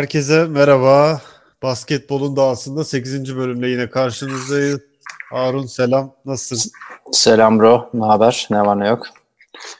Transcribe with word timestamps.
Herkese 0.00 0.44
merhaba. 0.44 1.20
Basketbolun 1.62 2.36
dağısında 2.36 2.84
8. 2.84 3.36
bölümle 3.36 3.68
yine 3.68 3.90
karşınızdayız. 3.90 4.80
Harun 5.30 5.66
selam. 5.66 6.14
Nasılsın? 6.24 6.72
Selam 7.12 7.58
bro. 7.58 7.90
Ne 7.94 8.04
haber? 8.04 8.48
Ne 8.50 8.60
var 8.60 8.80
ne 8.80 8.88
yok? 8.88 9.06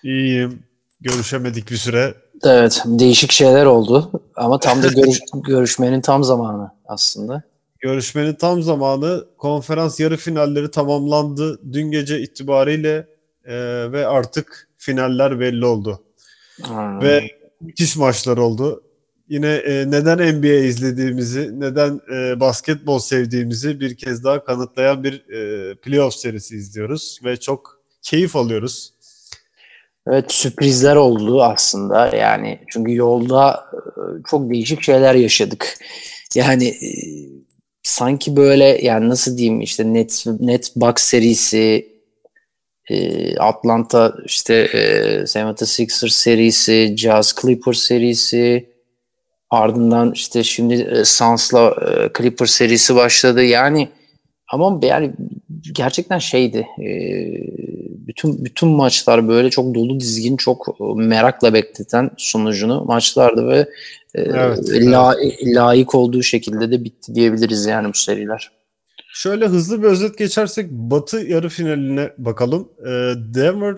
İyiyim. 0.02 0.62
Görüşemedik 1.00 1.70
bir 1.70 1.76
süre. 1.76 2.14
Evet. 2.44 2.82
Değişik 2.86 3.32
şeyler 3.32 3.66
oldu. 3.66 4.10
Ama 4.36 4.58
tam 4.58 4.82
da 4.82 4.88
görüş, 4.88 5.18
görüşmenin 5.34 6.00
tam 6.00 6.24
zamanı 6.24 6.70
aslında. 6.86 7.42
Görüşmenin 7.78 8.34
tam 8.34 8.62
zamanı. 8.62 9.24
Konferans 9.38 10.00
yarı 10.00 10.16
finalleri 10.16 10.70
tamamlandı. 10.70 11.72
Dün 11.72 11.90
gece 11.90 12.20
itibariyle 12.20 13.06
e, 13.44 13.54
ve 13.92 14.06
artık 14.06 14.68
finaller 14.78 15.40
belli 15.40 15.66
oldu. 15.66 16.02
Hmm. 16.66 17.02
Ve 17.02 17.30
müthiş 17.60 17.96
maçlar 17.96 18.36
oldu 18.36 18.82
yine 19.30 19.46
e, 19.46 19.90
neden 19.90 20.38
NBA 20.38 20.64
izlediğimizi, 20.64 21.60
neden 21.60 22.00
e, 22.14 22.40
basketbol 22.40 22.98
sevdiğimizi 22.98 23.80
bir 23.80 23.96
kez 23.96 24.24
daha 24.24 24.44
kanıtlayan 24.44 25.04
bir 25.04 25.30
e, 25.30 25.74
playoff 25.74 26.14
serisi 26.14 26.56
izliyoruz 26.56 27.20
ve 27.24 27.36
çok 27.36 27.80
keyif 28.02 28.36
alıyoruz. 28.36 28.94
Evet 30.06 30.32
sürprizler 30.32 30.96
oldu 30.96 31.42
aslında 31.42 32.16
yani 32.16 32.58
çünkü 32.68 32.94
yolda 32.94 33.64
e, 33.72 34.00
çok 34.30 34.50
değişik 34.50 34.82
şeyler 34.82 35.14
yaşadık. 35.14 35.78
Yani 36.34 36.68
e, 36.68 36.90
sanki 37.82 38.36
böyle 38.36 38.64
yani 38.82 39.08
nasıl 39.08 39.38
diyeyim 39.38 39.60
işte 39.60 39.92
net 39.92 40.24
net 40.40 40.76
box 40.76 40.94
serisi 40.96 41.88
e, 42.88 43.36
Atlanta 43.36 44.14
işte 44.24 44.54
e, 44.54 44.78
76ers 45.22 46.10
serisi, 46.10 46.94
Jazz 46.96 47.34
Clippers 47.42 47.78
serisi, 47.78 48.69
Ardından 49.50 50.12
işte 50.12 50.42
şimdi 50.42 50.74
e, 50.74 51.04
Suns'la 51.04 51.68
e, 51.70 52.10
Clippers 52.18 52.50
serisi 52.50 52.96
başladı. 52.96 53.44
Yani 53.44 53.88
ama 54.52 54.80
yani 54.82 55.12
gerçekten 55.72 56.18
şeydi. 56.18 56.66
E, 56.78 56.88
bütün 58.06 58.44
bütün 58.44 58.68
maçlar 58.68 59.28
böyle 59.28 59.50
çok 59.50 59.74
dolu 59.74 60.00
dizgin, 60.00 60.36
çok 60.36 60.80
merakla 60.96 61.54
bekleten 61.54 62.10
sonucunu 62.16 62.84
maçlardı 62.84 63.48
ve 63.48 63.58
e, 64.14 64.20
evet, 64.20 64.58
la, 64.70 65.14
evet. 65.22 65.38
layık 65.44 65.94
olduğu 65.94 66.22
şekilde 66.22 66.70
de 66.70 66.84
bitti 66.84 67.14
diyebiliriz 67.14 67.66
yani 67.66 67.88
bu 67.88 67.94
seriler. 67.94 68.50
Şöyle 69.12 69.46
hızlı 69.46 69.82
bir 69.82 69.88
özet 69.88 70.18
geçersek 70.18 70.70
Batı 70.70 71.18
yarı 71.18 71.48
finaline 71.48 72.10
bakalım. 72.18 72.68
E, 72.80 72.90
Denver 73.34 73.76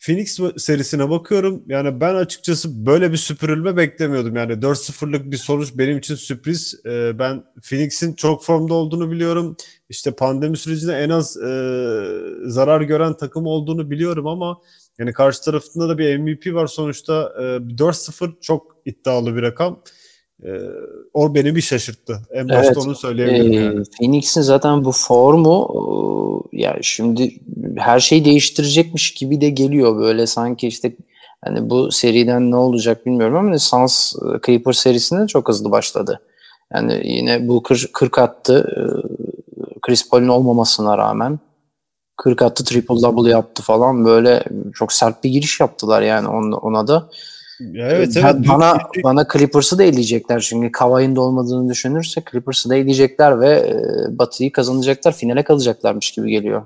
Phoenix 0.00 0.40
serisine 0.56 1.10
bakıyorum. 1.10 1.62
Yani 1.66 2.00
ben 2.00 2.14
açıkçası 2.14 2.86
böyle 2.86 3.12
bir 3.12 3.16
süpürülme 3.16 3.76
beklemiyordum. 3.76 4.36
Yani 4.36 4.52
4-0'lık 4.52 5.30
bir 5.30 5.36
sonuç 5.36 5.72
benim 5.74 5.98
için 5.98 6.14
sürpriz. 6.14 6.80
Ee, 6.86 7.18
ben 7.18 7.44
Phoenix'in 7.62 8.14
çok 8.14 8.44
formda 8.44 8.74
olduğunu 8.74 9.10
biliyorum. 9.10 9.56
İşte 9.88 10.10
pandemi 10.10 10.56
sürecinde 10.56 10.92
en 10.92 11.10
az 11.10 11.36
e, 11.36 11.42
zarar 12.44 12.80
gören 12.80 13.16
takım 13.16 13.46
olduğunu 13.46 13.90
biliyorum 13.90 14.26
ama 14.26 14.60
yani 14.98 15.12
karşı 15.12 15.42
tarafında 15.42 15.88
da 15.88 15.98
bir 15.98 16.18
MVP 16.18 16.54
var 16.54 16.66
sonuçta. 16.66 17.32
E, 17.38 17.42
4-0 17.42 18.40
çok 18.40 18.76
iddialı 18.84 19.36
bir 19.36 19.42
rakam. 19.42 19.82
E, 20.44 20.50
o 21.14 21.34
beni 21.34 21.56
bir 21.56 21.60
şaşırttı. 21.60 22.20
En 22.30 22.48
başta 22.48 22.66
evet, 22.66 22.76
onu 22.76 22.94
söyleyebilirim. 22.94 23.52
E, 23.52 23.56
yani. 23.56 23.84
Phoenix'in 23.98 24.42
zaten 24.42 24.84
bu 24.84 24.92
formu 24.92 25.68
e, 26.52 26.62
yani 26.62 26.78
şimdi 26.82 27.34
her 27.76 28.00
şey 28.00 28.24
değiştirecekmiş 28.24 29.14
gibi 29.14 29.40
de 29.40 29.50
geliyor 29.50 29.96
böyle 29.96 30.26
sanki 30.26 30.68
işte 30.68 30.96
hani 31.44 31.70
bu 31.70 31.92
seriden 31.92 32.50
ne 32.50 32.56
olacak 32.56 33.06
bilmiyorum 33.06 33.36
ama 33.36 33.58
Suns 33.58 34.14
e, 34.16 34.46
Clippers 34.46 34.78
serisinde 34.78 35.26
çok 35.26 35.48
hızlı 35.48 35.70
başladı. 35.70 36.20
Yani 36.74 37.00
yine 37.04 37.48
bu 37.48 37.62
40, 37.62 37.92
40 37.92 38.18
attı 38.18 38.66
e, 38.76 38.82
Chris 39.80 40.08
Paul'un 40.08 40.28
olmamasına 40.28 40.98
rağmen 40.98 41.38
40 42.16 42.42
attı 42.42 42.64
triple 42.64 43.02
double 43.02 43.30
yaptı 43.30 43.62
falan 43.62 44.04
böyle 44.04 44.44
çok 44.74 44.92
sert 44.92 45.24
bir 45.24 45.30
giriş 45.30 45.60
yaptılar 45.60 46.02
yani 46.02 46.28
ona 46.56 46.86
da. 46.86 47.08
Evet, 47.74 48.16
evet. 48.16 48.34
Bana 48.48 48.78
bana 49.04 49.26
Clippers'ı 49.32 49.78
da 49.78 49.82
eleyecekler 49.82 50.40
çünkü 50.40 50.72
Kawhi'nin 50.72 51.16
de 51.16 51.20
olmadığını 51.20 51.70
düşünürse 51.70 52.22
Clippers'ı 52.30 52.70
da 52.70 52.76
eleyecekler 52.76 53.40
ve 53.40 53.48
e, 53.48 54.18
Batı'yı 54.18 54.52
kazanacaklar, 54.52 55.12
finale 55.12 55.44
kalacaklarmış 55.44 56.10
gibi 56.10 56.30
geliyor. 56.30 56.62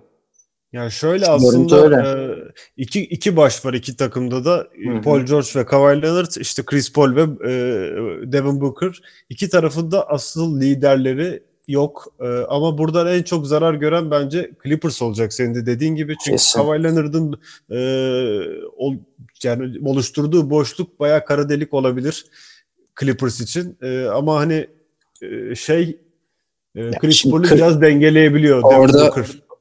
Yani 0.73 0.91
şöyle 0.91 1.27
aslında 1.27 1.85
öyle. 1.85 1.97
E, 1.97 2.35
iki, 2.77 3.01
iki 3.01 3.37
baş 3.37 3.65
var 3.65 3.75
iki 3.75 3.97
takımda 3.97 4.45
da. 4.45 4.57
Hı-hı. 4.85 5.03
Paul 5.03 5.21
George 5.21 5.49
ve 5.57 5.67
Kawhi 5.67 6.03
Leonard, 6.03 6.41
işte 6.41 6.63
Chris 6.63 6.93
Paul 6.93 7.17
ve 7.17 7.23
e, 7.23 7.53
Devin 8.33 8.61
Booker. 8.61 9.01
İki 9.29 9.49
tarafında 9.49 10.09
asıl 10.09 10.61
liderleri 10.61 11.43
yok. 11.69 12.15
E, 12.21 12.27
ama 12.49 12.79
buradan 12.79 13.07
en 13.07 13.23
çok 13.23 13.47
zarar 13.47 13.75
gören 13.75 14.11
bence 14.11 14.51
Clippers 14.65 15.03
olacak 15.03 15.33
senin 15.33 15.55
de 15.55 15.67
dediğin 15.67 15.95
gibi. 15.95 16.15
Çünkü 16.25 16.37
Kesin. 16.37 16.61
Kawhi 16.61 16.83
Leonard'ın 16.83 17.41
e, 17.71 17.79
ol, 18.77 18.95
yani 19.43 19.89
oluşturduğu 19.89 20.51
boşluk 20.51 21.01
bayağı 21.01 21.25
kara 21.25 21.49
delik 21.49 21.75
olabilir 21.75 22.25
Clippers 23.01 23.41
için. 23.41 23.79
E, 23.83 24.05
ama 24.05 24.37
hani 24.37 24.67
e, 25.23 25.55
şey 25.55 25.99
e, 26.77 26.91
Chris 26.91 27.25
Paul'u 27.25 27.43
biraz 27.43 27.81
dengeleyebiliyor 27.81 28.63
orada, 28.63 29.15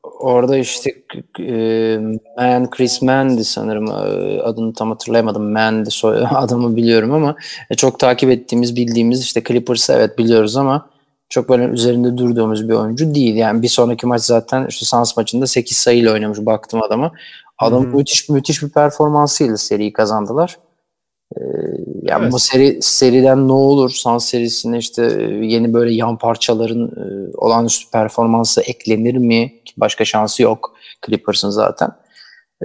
orada 0.03 0.57
işte 0.57 0.95
e, 1.39 1.97
Man 2.37 2.69
Chris 2.69 3.01
Mandy 3.01 3.43
sanırım 3.43 3.87
e, 3.87 4.41
adını 4.41 4.73
tam 4.73 4.89
hatırlayamadım. 4.89 5.51
Mandy 5.51 5.89
soy 5.89 6.25
adamı 6.31 6.75
biliyorum 6.75 7.11
ama 7.11 7.35
e, 7.69 7.75
çok 7.75 7.99
takip 7.99 8.29
ettiğimiz 8.29 8.75
bildiğimiz 8.75 9.21
işte 9.21 9.43
Clippers'ı 9.47 9.93
evet 9.93 10.17
biliyoruz 10.17 10.57
ama 10.57 10.92
çok 11.33 11.49
böyle 11.49 11.65
üzerinde 11.65 12.17
durduğumuz 12.17 12.69
bir 12.69 12.73
oyuncu 12.73 13.15
değil. 13.15 13.35
Yani 13.35 13.61
bir 13.61 13.67
sonraki 13.67 14.07
maç 14.07 14.21
zaten 14.21 14.67
şu 14.67 14.85
Suns 14.85 15.17
maçında 15.17 15.47
8 15.47 15.77
sayıyla 15.77 16.13
oynamış 16.13 16.39
baktım 16.39 16.83
adama. 16.83 17.11
Adam 17.57 17.83
Hı-hı. 17.83 17.95
müthiş 17.97 18.29
müthiş 18.29 18.63
bir 18.63 18.69
performansıyla 18.69 19.57
seriyi 19.57 19.93
kazandılar. 19.93 20.57
Ee, 21.37 21.41
yani 22.01 22.23
evet. 22.23 22.31
bu 22.31 22.39
seri 22.39 22.81
seriden 22.81 23.47
ne 23.47 23.51
olur? 23.51 23.89
Suns 23.89 24.25
serisinde 24.25 24.77
işte 24.77 25.03
yeni 25.41 25.73
böyle 25.73 25.93
yan 25.93 26.17
parçaların 26.17 26.87
e, 26.87 27.37
olağanüstü 27.37 27.91
performansı 27.91 28.61
eklenir 28.61 29.15
mi? 29.15 29.53
Başka 29.77 30.05
şansı 30.05 30.43
yok 30.43 30.73
Clippers'ın 31.05 31.49
zaten. 31.49 31.91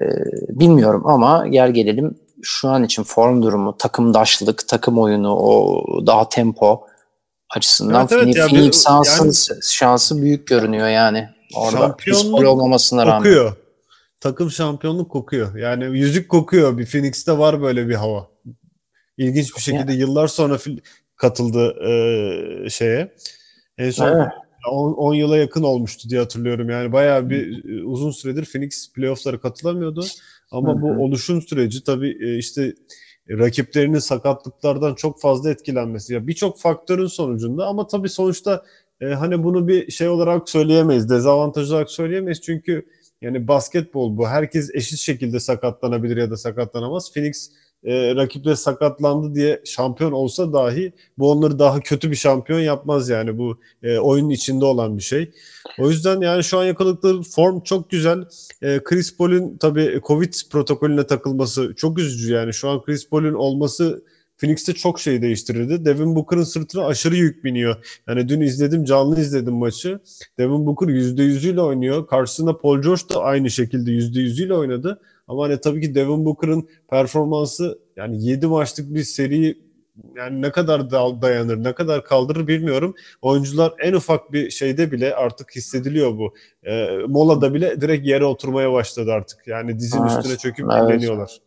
Ee, 0.01 0.05
bilmiyorum 0.49 1.03
ama 1.07 1.47
gel 1.47 1.71
gelelim 1.71 2.19
şu 2.43 2.69
an 2.69 2.85
için 2.85 3.03
form 3.03 3.43
durumu, 3.43 3.77
takımdaşlık, 3.79 4.69
takım 4.69 4.99
oyunu, 4.99 5.37
o 5.37 5.83
daha 6.07 6.29
tempo 6.29 6.89
açısından 7.57 8.09
evet, 8.13 8.23
evet, 8.25 8.37
Phoenix, 8.37 8.51
Phoenix 8.51 8.85
Suns'ın 8.85 9.55
yani, 9.55 9.63
şansı 9.63 10.23
büyük 10.23 10.47
görünüyor 10.47 10.89
yani. 10.89 11.29
Orada 11.55 11.79
şampiyonluk 11.79 12.47
olmamasına 12.47 13.07
rağmen. 13.07 13.19
Kokuyor. 13.19 13.57
Takım 14.21 14.51
şampiyonluk 14.51 15.11
kokuyor. 15.11 15.57
Yani 15.57 15.99
yüzük 15.99 16.29
kokuyor. 16.29 16.79
Bir 16.79 16.87
Phoenix'te 16.87 17.39
var 17.39 17.63
böyle 17.63 17.89
bir 17.89 17.95
hava. 17.95 18.29
İlginç 19.17 19.57
bir 19.57 19.61
şekilde 19.61 19.93
yani. 19.93 20.01
yıllar 20.01 20.29
sonra 20.29 20.59
katıldı 21.17 21.75
e, 21.89 22.71
şeye. 22.71 23.15
En 23.79 23.91
son 23.91 24.09
evet. 24.09 24.29
10 24.71 25.15
yıla 25.15 25.37
yakın 25.37 25.63
olmuştu 25.63 26.09
diye 26.09 26.21
hatırlıyorum. 26.21 26.71
Yani 26.71 26.93
bayağı 26.93 27.31
bir 27.31 27.65
e, 27.65 27.85
uzun 27.85 28.11
süredir 28.11 28.45
Phoenix 28.45 28.93
playoff'lara 28.93 29.41
katılamıyordu. 29.41 30.05
Ama 30.51 30.73
Hı-hı. 30.73 30.83
bu 30.83 31.05
oluşum 31.05 31.43
süreci 31.43 31.85
tabii 31.85 32.19
e, 32.21 32.39
işte 32.39 32.75
rakiplerinin 33.31 33.99
sakatlıklardan 33.99 34.95
çok 34.95 35.21
fazla 35.21 35.51
etkilenmesi. 35.51 36.15
Ya 36.15 36.27
birçok 36.27 36.59
faktörün 36.61 37.07
sonucunda 37.07 37.67
ama 37.67 37.87
tabii 37.87 38.09
sonuçta 38.09 38.65
e, 39.01 39.07
hani 39.07 39.45
bunu 39.45 39.69
bir 39.69 39.91
şey 39.91 40.09
olarak 40.09 40.49
söyleyemeyiz, 40.49 41.11
dezavantaj 41.11 41.73
olarak 41.73 41.91
söyleyemeyiz. 41.91 42.41
Çünkü 42.41 42.87
yani 43.23 43.49
basketbol 43.49 44.17
bu. 44.17 44.29
Herkes 44.29 44.71
eşit 44.75 44.99
şekilde 44.99 45.41
sakatlanabilir 45.41 46.17
ya 46.17 46.31
da 46.31 46.37
sakatlanamaz. 46.37 47.13
Phoenix 47.15 47.51
e, 47.85 48.15
rakipleri 48.15 48.57
sakatlandı 48.57 49.35
diye 49.35 49.63
şampiyon 49.65 50.13
olsa 50.13 50.53
dahi 50.53 50.93
bu 51.19 51.31
onları 51.31 51.59
daha 51.59 51.81
kötü 51.81 52.11
bir 52.11 52.17
şampiyon 52.17 52.61
yapmaz 52.61 53.09
yani 53.09 53.39
bu 53.39 53.59
e, 53.83 53.99
oyunun 53.99 54.31
içinde 54.31 54.65
olan 54.65 54.97
bir 54.99 55.03
şey. 55.03 55.31
O 55.79 55.91
yüzden 55.91 56.21
yani 56.21 56.45
şu 56.45 56.59
an 56.59 56.65
yakaladıkları 56.65 57.23
form 57.23 57.61
çok 57.61 57.91
güzel. 57.91 58.25
E, 58.63 58.81
Chris 58.85 59.17
Paul'ün 59.17 59.57
tabii 59.57 60.01
Covid 60.07 60.35
protokolüne 60.51 61.07
takılması 61.07 61.75
çok 61.77 61.99
üzücü 61.99 62.33
yani 62.33 62.55
şu 62.55 62.69
an 62.69 62.83
Chris 62.83 63.09
Paul'ün 63.09 63.35
olması 63.35 64.03
Phoenix'te 64.39 64.73
çok 64.73 65.01
şey 65.01 65.23
değiştirirdi. 65.23 65.85
Devin 65.85 66.17
Booker'ın 66.17 66.43
sırtına 66.43 66.87
aşırı 66.87 67.17
yük 67.17 67.45
biniyor. 67.45 68.01
Yani 68.09 68.29
dün 68.29 68.41
izledim, 68.41 68.85
canlı 68.85 69.21
izledim 69.21 69.55
maçı. 69.55 70.01
Devin 70.39 70.67
Booker 70.67 70.87
%100'üyle 70.87 71.61
oynuyor. 71.61 72.07
Karşısında 72.07 72.59
Paul 72.59 72.83
George 72.83 73.03
da 73.15 73.21
aynı 73.21 73.51
şekilde 73.51 73.91
%100'üyle 73.91 74.53
oynadı. 74.53 75.01
Ama 75.29 75.45
hani 75.45 75.61
tabii 75.61 75.81
ki 75.81 75.95
Devin 75.95 76.25
Booker'ın 76.25 76.69
performansı 76.91 77.79
yani 77.97 78.25
7 78.25 78.47
maçlık 78.47 78.95
bir 78.95 79.03
seri 79.03 79.59
yani 80.17 80.43
ne 80.43 80.53
kadar 80.53 80.91
dayanır, 80.91 81.65
ne 81.65 81.75
kadar 81.75 82.05
kaldırır 82.05 82.47
bilmiyorum. 82.47 82.95
Oyuncular 83.23 83.73
en 83.79 83.93
ufak 83.93 84.33
bir 84.33 84.51
şeyde 84.51 84.93
bile 84.93 85.15
artık 85.15 85.57
hissediliyor 85.57 86.19
bu. 86.19 86.35
E, 86.69 86.87
molada 87.09 87.55
bile 87.55 87.81
direkt 87.81 88.07
yere 88.07 88.25
oturmaya 88.25 88.73
başladı 88.73 89.13
artık. 89.13 89.47
Yani 89.47 89.79
dizin 89.79 90.03
evet, 90.03 90.11
üstüne 90.11 90.37
çöküp 90.37 90.67
evet. 90.73 90.89
dinleniyorlar. 90.89 91.39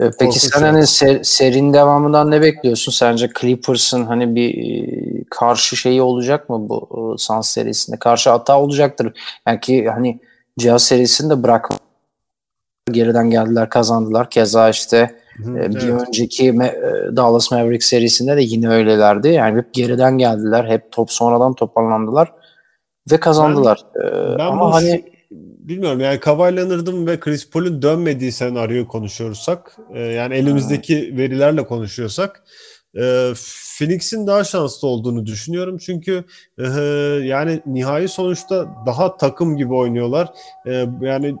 Ee, 0.00 0.10
peki 0.20 0.40
sen 0.40 0.62
hani 0.62 0.86
ser, 0.86 1.22
serinin 1.22 1.72
devamından 1.72 2.30
ne 2.30 2.42
bekliyorsun? 2.42 2.92
Sence 2.92 3.30
Clippers'ın 3.40 4.04
hani 4.04 4.34
bir 4.34 4.54
e, 4.58 5.24
karşı 5.30 5.76
şeyi 5.76 6.02
olacak 6.02 6.48
mı 6.48 6.68
bu 6.68 7.14
e, 7.14 7.18
Suns 7.18 7.48
serisinde? 7.48 7.96
Karşı 7.96 8.30
hata 8.30 8.60
olacaktır. 8.60 9.12
Yani 9.46 9.60
ki 9.60 9.88
hani 9.88 10.20
Cihaz 10.58 10.82
serisinde 10.82 11.42
bırak 11.42 11.68
geriden 12.88 13.30
geldiler 13.30 13.70
kazandılar. 13.70 14.30
Keza 14.30 14.68
işte 14.68 15.16
Hı, 15.36 15.58
e, 15.58 15.70
bir 15.70 15.88
evet. 15.88 16.08
önceki 16.08 16.58
Dallas 17.16 17.50
Mavericks 17.50 17.86
serisinde 17.86 18.36
de 18.36 18.42
yine 18.42 18.68
öylelerdi. 18.68 19.28
Yani 19.28 19.58
hep 19.58 19.74
geriden 19.74 20.18
geldiler. 20.18 20.64
Hep 20.64 20.92
top 20.92 21.12
sonradan 21.12 21.54
toparlandılar 21.54 22.32
ve 23.12 23.20
kazandılar. 23.20 23.80
Ben, 23.94 24.38
ben 24.38 24.44
Ama 24.44 24.74
hani 24.74 25.04
bilmiyorum 25.68 26.00
yani 26.00 26.20
Kawhi 26.20 26.56
Leonard'ın 26.56 27.06
ve 27.06 27.20
Chris 27.20 27.50
Paul'un 27.50 27.82
dönmediği 27.82 28.32
senaryoyu 28.32 28.88
konuşuyorsak 28.88 29.76
e, 29.94 30.00
yani 30.00 30.34
elimizdeki 30.34 31.10
hmm. 31.10 31.18
verilerle 31.18 31.66
konuşuyorsak 31.66 32.44
e, 32.94 33.32
Phoenix'in 33.78 34.26
daha 34.26 34.44
şanslı 34.44 34.88
olduğunu 34.88 35.26
düşünüyorum. 35.26 35.78
Çünkü 35.78 36.24
e, 36.58 36.64
yani 37.24 37.60
nihai 37.66 38.08
sonuçta 38.08 38.66
daha 38.86 39.16
takım 39.16 39.56
gibi 39.56 39.74
oynuyorlar. 39.74 40.28
E, 40.66 40.86
yani 41.00 41.34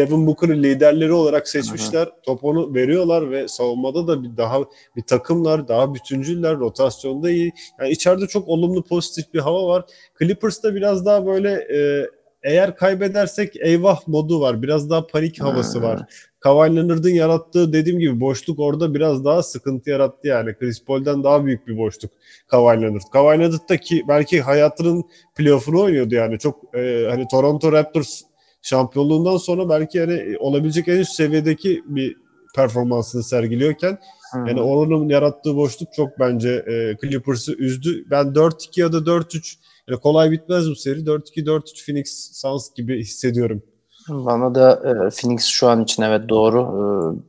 Devin 0.00 0.26
Booker'ı 0.26 0.62
liderleri 0.62 1.12
olarak 1.12 1.48
seçmişler. 1.48 2.06
Hı 2.06 2.12
Topunu 2.22 2.74
veriyorlar 2.74 3.30
ve 3.30 3.48
savunmada 3.48 4.06
da 4.06 4.22
bir 4.22 4.36
daha 4.36 4.58
bir 4.96 5.02
takımlar, 5.02 5.68
daha 5.68 5.94
bütüncüller, 5.94 6.58
rotasyonda 6.58 7.30
iyi. 7.30 7.52
Yani 7.80 7.90
içeride 7.90 8.26
çok 8.26 8.48
olumlu 8.48 8.82
pozitif 8.82 9.34
bir 9.34 9.38
hava 9.38 9.66
var. 9.66 9.84
Clippers'ta 10.18 10.74
biraz 10.74 11.06
daha 11.06 11.26
böyle 11.26 11.50
e, 11.52 12.06
eğer 12.42 12.76
kaybedersek 12.76 13.56
eyvah 13.56 14.08
modu 14.08 14.40
var. 14.40 14.62
Biraz 14.62 14.90
daha 14.90 15.06
panik 15.06 15.40
havası 15.40 15.82
var. 15.82 16.00
Kawhi 16.40 16.76
Leonard'ın 16.76 17.10
yarattığı 17.10 17.72
dediğim 17.72 17.98
gibi 17.98 18.20
boşluk 18.20 18.58
orada 18.58 18.94
biraz 18.94 19.24
daha 19.24 19.42
sıkıntı 19.42 19.90
yarattı 19.90 20.28
yani. 20.28 20.54
Chris 20.54 20.84
Paul'den 20.84 21.24
daha 21.24 21.44
büyük 21.44 21.66
bir 21.66 21.78
boşluk 21.78 22.10
Kawhi 22.46 22.82
Leonard. 22.82 23.02
Kawhi 23.12 23.40
Leonard 23.40 23.68
da 23.68 23.76
ki 23.76 24.04
belki 24.08 24.40
hayatının 24.40 25.04
playoff'unu 25.36 25.82
oynuyordu 25.82 26.14
yani. 26.14 26.38
Çok 26.38 26.74
e, 26.74 27.06
hani 27.10 27.28
Toronto 27.30 27.72
Raptors 27.72 28.22
şampiyonluğundan 28.62 29.36
sonra 29.36 29.68
belki 29.68 29.98
yani 29.98 30.36
olabilecek 30.38 30.88
en 30.88 30.98
üst 30.98 31.12
seviyedeki 31.12 31.82
bir 31.86 32.16
performansını 32.56 33.22
sergiliyorken 33.22 33.98
hmm. 34.32 34.46
yani 34.46 34.60
onun 34.60 35.08
yarattığı 35.08 35.56
boşluk 35.56 35.92
çok 35.92 36.18
bence 36.18 36.48
e, 36.50 36.96
Clippers'ı 37.00 37.52
üzdü. 37.52 38.04
Ben 38.10 38.26
4-2 38.26 38.80
ya 38.80 38.92
da 38.92 38.96
4-3 38.96 39.56
yani 39.88 40.00
kolay 40.00 40.30
bitmez 40.30 40.70
bu 40.70 40.74
seri. 40.74 41.00
4-2-4-3 41.00 41.86
Phoenix 41.86 42.30
Suns 42.32 42.74
gibi 42.74 43.00
hissediyorum. 43.00 43.62
Bana 44.08 44.54
da 44.54 44.72
e, 44.72 44.92
Phoenix 45.10 45.44
şu 45.44 45.68
an 45.68 45.82
için 45.82 46.02
evet 46.02 46.28
doğru. 46.28 46.60
E, 46.60 46.82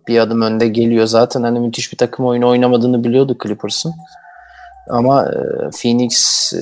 bir 0.08 0.20
adım 0.20 0.42
önde 0.42 0.68
geliyor. 0.68 1.06
Zaten 1.06 1.44
hani 1.44 1.60
müthiş 1.60 1.92
bir 1.92 1.98
takım 1.98 2.26
oyunu 2.26 2.50
oynamadığını 2.50 3.04
biliyordu 3.04 3.38
Clippers'ın. 3.44 3.94
Ama 4.90 5.26
e, 5.26 5.70
Phoenix 5.82 6.54
e, 6.54 6.58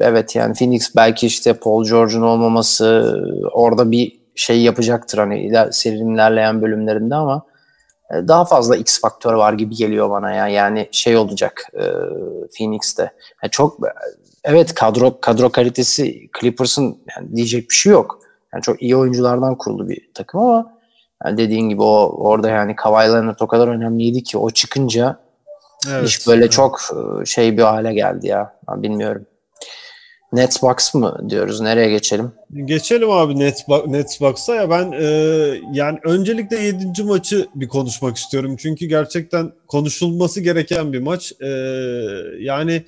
evet 0.00 0.36
yani 0.36 0.54
Phoenix 0.54 0.96
belki 0.96 1.26
işte 1.26 1.52
Paul 1.52 1.84
George'un 1.84 2.22
olmaması 2.22 3.16
orada 3.52 3.90
bir 3.90 4.22
şey 4.34 4.62
yapacaktır 4.62 5.18
hani 5.18 5.40
iler, 5.40 5.70
serinin 5.70 6.14
ilerleyen 6.14 6.62
bölümlerinde 6.62 7.14
ama 7.14 7.46
e, 8.10 8.28
daha 8.28 8.44
fazla 8.44 8.76
X 8.76 9.00
faktör 9.00 9.32
var 9.34 9.52
gibi 9.52 9.74
geliyor 9.74 10.10
bana 10.10 10.32
ya. 10.32 10.48
Yani 10.48 10.88
şey 10.90 11.16
olacak 11.16 11.62
e, 11.74 11.84
Phoenix'te. 12.58 13.02
Yani 13.42 13.50
çok 13.50 13.78
evet 14.44 14.74
kadro 14.74 15.20
kadro 15.20 15.50
kalitesi 15.50 16.30
Clippers'ın 16.40 16.98
yani 17.16 17.36
diyecek 17.36 17.70
bir 17.70 17.74
şey 17.74 17.92
yok. 17.92 18.18
Yani 18.54 18.62
çok 18.62 18.82
iyi 18.82 18.96
oyunculardan 18.96 19.58
kurulu 19.58 19.88
bir 19.88 20.10
takım 20.14 20.40
ama 20.40 20.72
yani 21.24 21.38
dediğin 21.38 21.68
gibi 21.68 21.82
o 21.82 22.16
orada 22.18 22.48
yani 22.48 22.76
Kawhi 22.76 23.12
Leonard 23.12 23.40
o 23.40 23.46
kadar 23.46 23.68
önemliydi 23.68 24.22
ki 24.22 24.38
o 24.38 24.50
çıkınca 24.50 25.18
evet, 25.90 26.08
iş 26.08 26.26
böyle 26.26 26.42
evet. 26.42 26.52
çok 26.52 26.80
e, 27.22 27.26
şey 27.26 27.58
bir 27.58 27.62
hale 27.62 27.94
geldi 27.94 28.26
ya. 28.26 28.56
Ben 28.68 28.82
bilmiyorum. 28.82 29.26
Netsbox 30.32 30.94
mı 30.94 31.26
diyoruz? 31.28 31.60
Nereye 31.60 31.90
geçelim? 31.90 32.32
Geçelim 32.64 33.10
abi 33.10 33.38
Netsbox, 33.38 33.86
Netsbox'a. 33.86 34.54
Ya 34.54 34.70
ben 34.70 34.92
e, 34.92 35.04
yani 35.72 35.98
öncelikle 36.04 36.56
7. 36.56 37.02
maçı 37.02 37.48
bir 37.54 37.68
konuşmak 37.68 38.16
istiyorum. 38.16 38.56
Çünkü 38.58 38.86
gerçekten 38.86 39.52
konuşulması 39.68 40.40
gereken 40.40 40.92
bir 40.92 41.00
maç. 41.00 41.32
E, 41.40 41.48
yani 42.38 42.84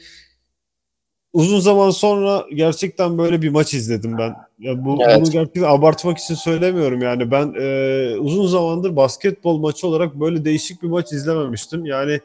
uzun 1.33 1.61
zaman 1.61 1.91
sonra 1.91 2.45
gerçekten 2.55 3.19
böyle 3.19 3.43
bir 3.43 3.49
maç 3.49 3.75
izledim 3.75 4.19
ben. 4.19 4.35
Ya 4.59 4.85
bu 4.85 4.99
evet. 5.05 5.21
bunu 5.21 5.31
gerçekten 5.31 5.63
abartmak 5.63 6.19
için 6.19 6.35
söylemiyorum 6.35 7.03
yani. 7.03 7.31
Ben 7.31 7.55
e, 7.61 8.19
uzun 8.19 8.47
zamandır 8.47 8.97
basketbol 8.97 9.59
maçı 9.59 9.87
olarak 9.87 10.15
böyle 10.15 10.45
değişik 10.45 10.83
bir 10.83 10.89
maç 10.89 11.13
izlememiştim. 11.13 11.87
Yani 11.87 12.21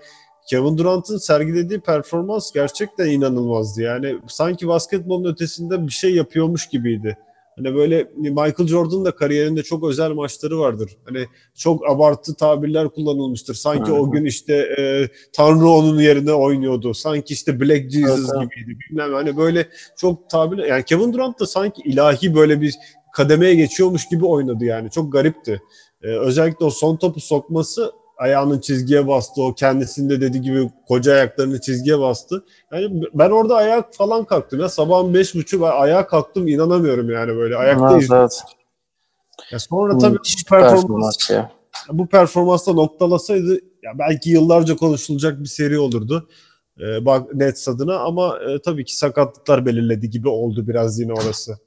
Kevin 0.49 0.77
Durant'ın 0.77 1.17
sergilediği 1.17 1.79
performans 1.79 2.51
gerçekten 2.51 3.07
inanılmazdı. 3.07 3.81
Yani 3.81 4.15
sanki 4.27 4.67
basketbolun 4.67 5.31
ötesinde 5.31 5.87
bir 5.87 5.91
şey 5.91 6.15
yapıyormuş 6.15 6.67
gibiydi. 6.67 7.17
Hani 7.57 7.75
böyle 7.75 8.11
Michael 8.15 8.67
Jordan 8.67 9.05
da 9.05 9.15
kariyerinde 9.15 9.63
çok 9.63 9.83
özel 9.83 10.11
maçları 10.11 10.59
vardır. 10.59 10.97
Hani 11.05 11.25
çok 11.55 11.89
abartı 11.89 12.35
tabirler 12.35 12.89
kullanılmıştır. 12.89 13.53
Sanki 13.53 13.91
o 13.91 14.11
gün 14.11 14.25
işte 14.25 14.53
e, 14.55 15.07
Tanrı 15.33 15.67
onun 15.67 15.99
yerine 15.99 16.33
oynuyordu. 16.33 16.93
Sanki 16.93 17.33
işte 17.33 17.59
Black 17.59 17.91
Jesus 17.91 18.31
evet, 18.37 18.51
gibiydi. 18.51 18.79
Bilmem 18.89 19.13
hani 19.13 19.37
böyle 19.37 19.67
çok 19.97 20.29
tabirler. 20.29 20.65
Yani 20.65 20.83
Kevin 20.83 21.13
Durant 21.13 21.39
da 21.39 21.45
sanki 21.45 21.81
ilahi 21.81 22.35
böyle 22.35 22.61
bir 22.61 22.75
kademeye 23.13 23.55
geçiyormuş 23.55 24.07
gibi 24.07 24.25
oynadı 24.25 24.65
yani. 24.65 24.91
Çok 24.91 25.13
garipti. 25.13 25.61
Ee, 26.01 26.07
özellikle 26.07 26.65
o 26.65 26.69
son 26.69 26.95
topu 26.95 27.19
sokması 27.19 27.91
ayağının 28.19 28.59
çizgiye 28.59 29.07
bastı. 29.07 29.43
O 29.43 29.53
kendisinde 29.53 30.21
dediği 30.21 30.41
gibi 30.41 30.71
koca 30.87 31.13
ayaklarını 31.13 31.61
çizgiye 31.61 31.99
bastı. 31.99 32.45
Yani 32.71 33.03
ben 33.13 33.29
orada 33.29 33.55
ayak 33.55 33.93
falan 33.93 34.25
kalktım 34.25 34.59
ya. 34.59 34.69
Sabahın 34.69 35.13
beş 35.13 35.35
buçuk 35.35 35.63
ayağa 35.63 36.07
kalktım 36.07 36.47
inanamıyorum 36.47 37.09
yani 37.09 37.35
böyle. 37.35 37.55
Ayakta 37.55 37.93
evet, 37.93 38.09
evet. 38.11 38.41
Ya 39.51 39.59
sonra 39.59 39.97
tabii 39.97 40.17
bu 40.17 40.49
performans, 40.49 41.29
ya. 41.29 41.51
bu 41.91 42.07
performansla 42.07 42.73
noktalasaydı 42.73 43.53
ya 43.83 43.99
belki 43.99 44.29
yıllarca 44.29 44.75
konuşulacak 44.75 45.39
bir 45.39 45.47
seri 45.47 45.79
olurdu. 45.79 46.29
Ee, 46.79 47.05
bak 47.05 47.33
Nets 47.33 47.67
adına 47.67 47.99
ama 47.99 48.39
e, 48.39 48.61
tabii 48.61 48.85
ki 48.85 48.95
sakatlıklar 48.95 49.65
belirledi 49.65 50.09
gibi 50.09 50.29
oldu 50.29 50.67
biraz 50.67 50.99
yine 50.99 51.13
orası. 51.13 51.57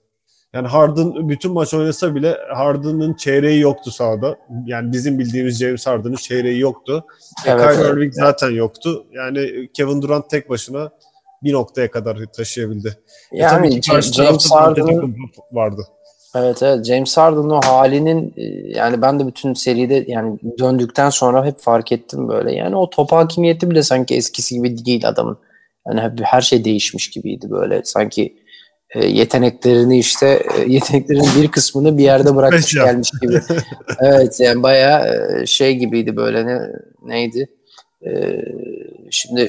Yani 0.55 0.69
Harden 0.69 1.29
bütün 1.29 1.53
maç 1.53 1.75
oynasa 1.75 2.15
bile 2.15 2.37
Harden'ın 2.55 3.15
çeyreği 3.15 3.61
yoktu 3.61 3.91
sahada. 3.91 4.37
Yani 4.67 4.93
bizim 4.93 5.19
bildiğimiz 5.19 5.59
James 5.59 5.87
Harden'ın 5.87 6.17
çeyreği 6.17 6.61
yoktu. 6.61 7.05
E, 7.47 7.51
evet, 7.51 7.63
Kyrie 7.63 7.85
evet. 7.85 7.95
Irving 7.95 8.15
zaten 8.15 8.51
yoktu. 8.51 9.07
Yani 9.13 9.69
Kevin 9.75 10.03
Durant 10.03 10.31
tek 10.31 10.51
başına 10.51 10.91
bir 11.43 11.53
noktaya 11.53 11.91
kadar 11.91 12.19
taşıyabildi. 12.37 12.99
E, 13.33 13.39
yani 13.39 13.79
e 13.79 13.83
James 13.83 14.51
Harden'ın 14.51 15.17
vardı. 15.53 15.87
Evet 16.35 16.63
evet 16.63 16.87
James 16.87 17.17
Harden'ın 17.17 17.51
o 17.51 17.61
halinin 17.61 18.35
e, 18.37 18.43
yani 18.79 19.03
ben 19.03 19.21
de 19.21 19.27
bütün 19.27 19.55
seride 19.55 20.05
yani 20.09 20.39
döndükten 20.59 21.11
sonra 21.11 21.47
hep 21.47 21.59
fark 21.59 21.93
ettim 21.93 22.29
böyle. 22.29 22.55
Yani 22.55 22.77
o 22.77 22.91
top 22.91 23.13
hakimiyeti 23.13 23.71
bile 23.71 23.83
sanki 23.83 24.15
eskisi 24.15 24.55
gibi 24.55 24.85
değil 24.85 25.09
adamın. 25.09 25.39
Yani 25.87 26.13
her 26.23 26.41
şey 26.41 26.65
değişmiş 26.65 27.11
gibiydi 27.11 27.51
böyle. 27.51 27.85
Sanki 27.85 28.42
yeteneklerini 29.01 29.99
işte 29.99 30.43
e, 30.59 30.61
yeteneklerin 30.73 31.43
bir 31.43 31.49
kısmını 31.49 31.99
bir 31.99 32.03
yerde 32.03 32.37
bırakmış 32.37 32.75
gelmiş 32.75 33.11
gibi. 33.23 33.41
evet 34.01 34.41
yani 34.41 34.63
bayağı 34.63 35.07
e, 35.43 35.47
şey 35.47 35.77
gibiydi 35.77 36.17
böyle 36.17 36.47
ne 36.47 36.61
neydi? 37.03 37.49
şimdi 39.11 39.41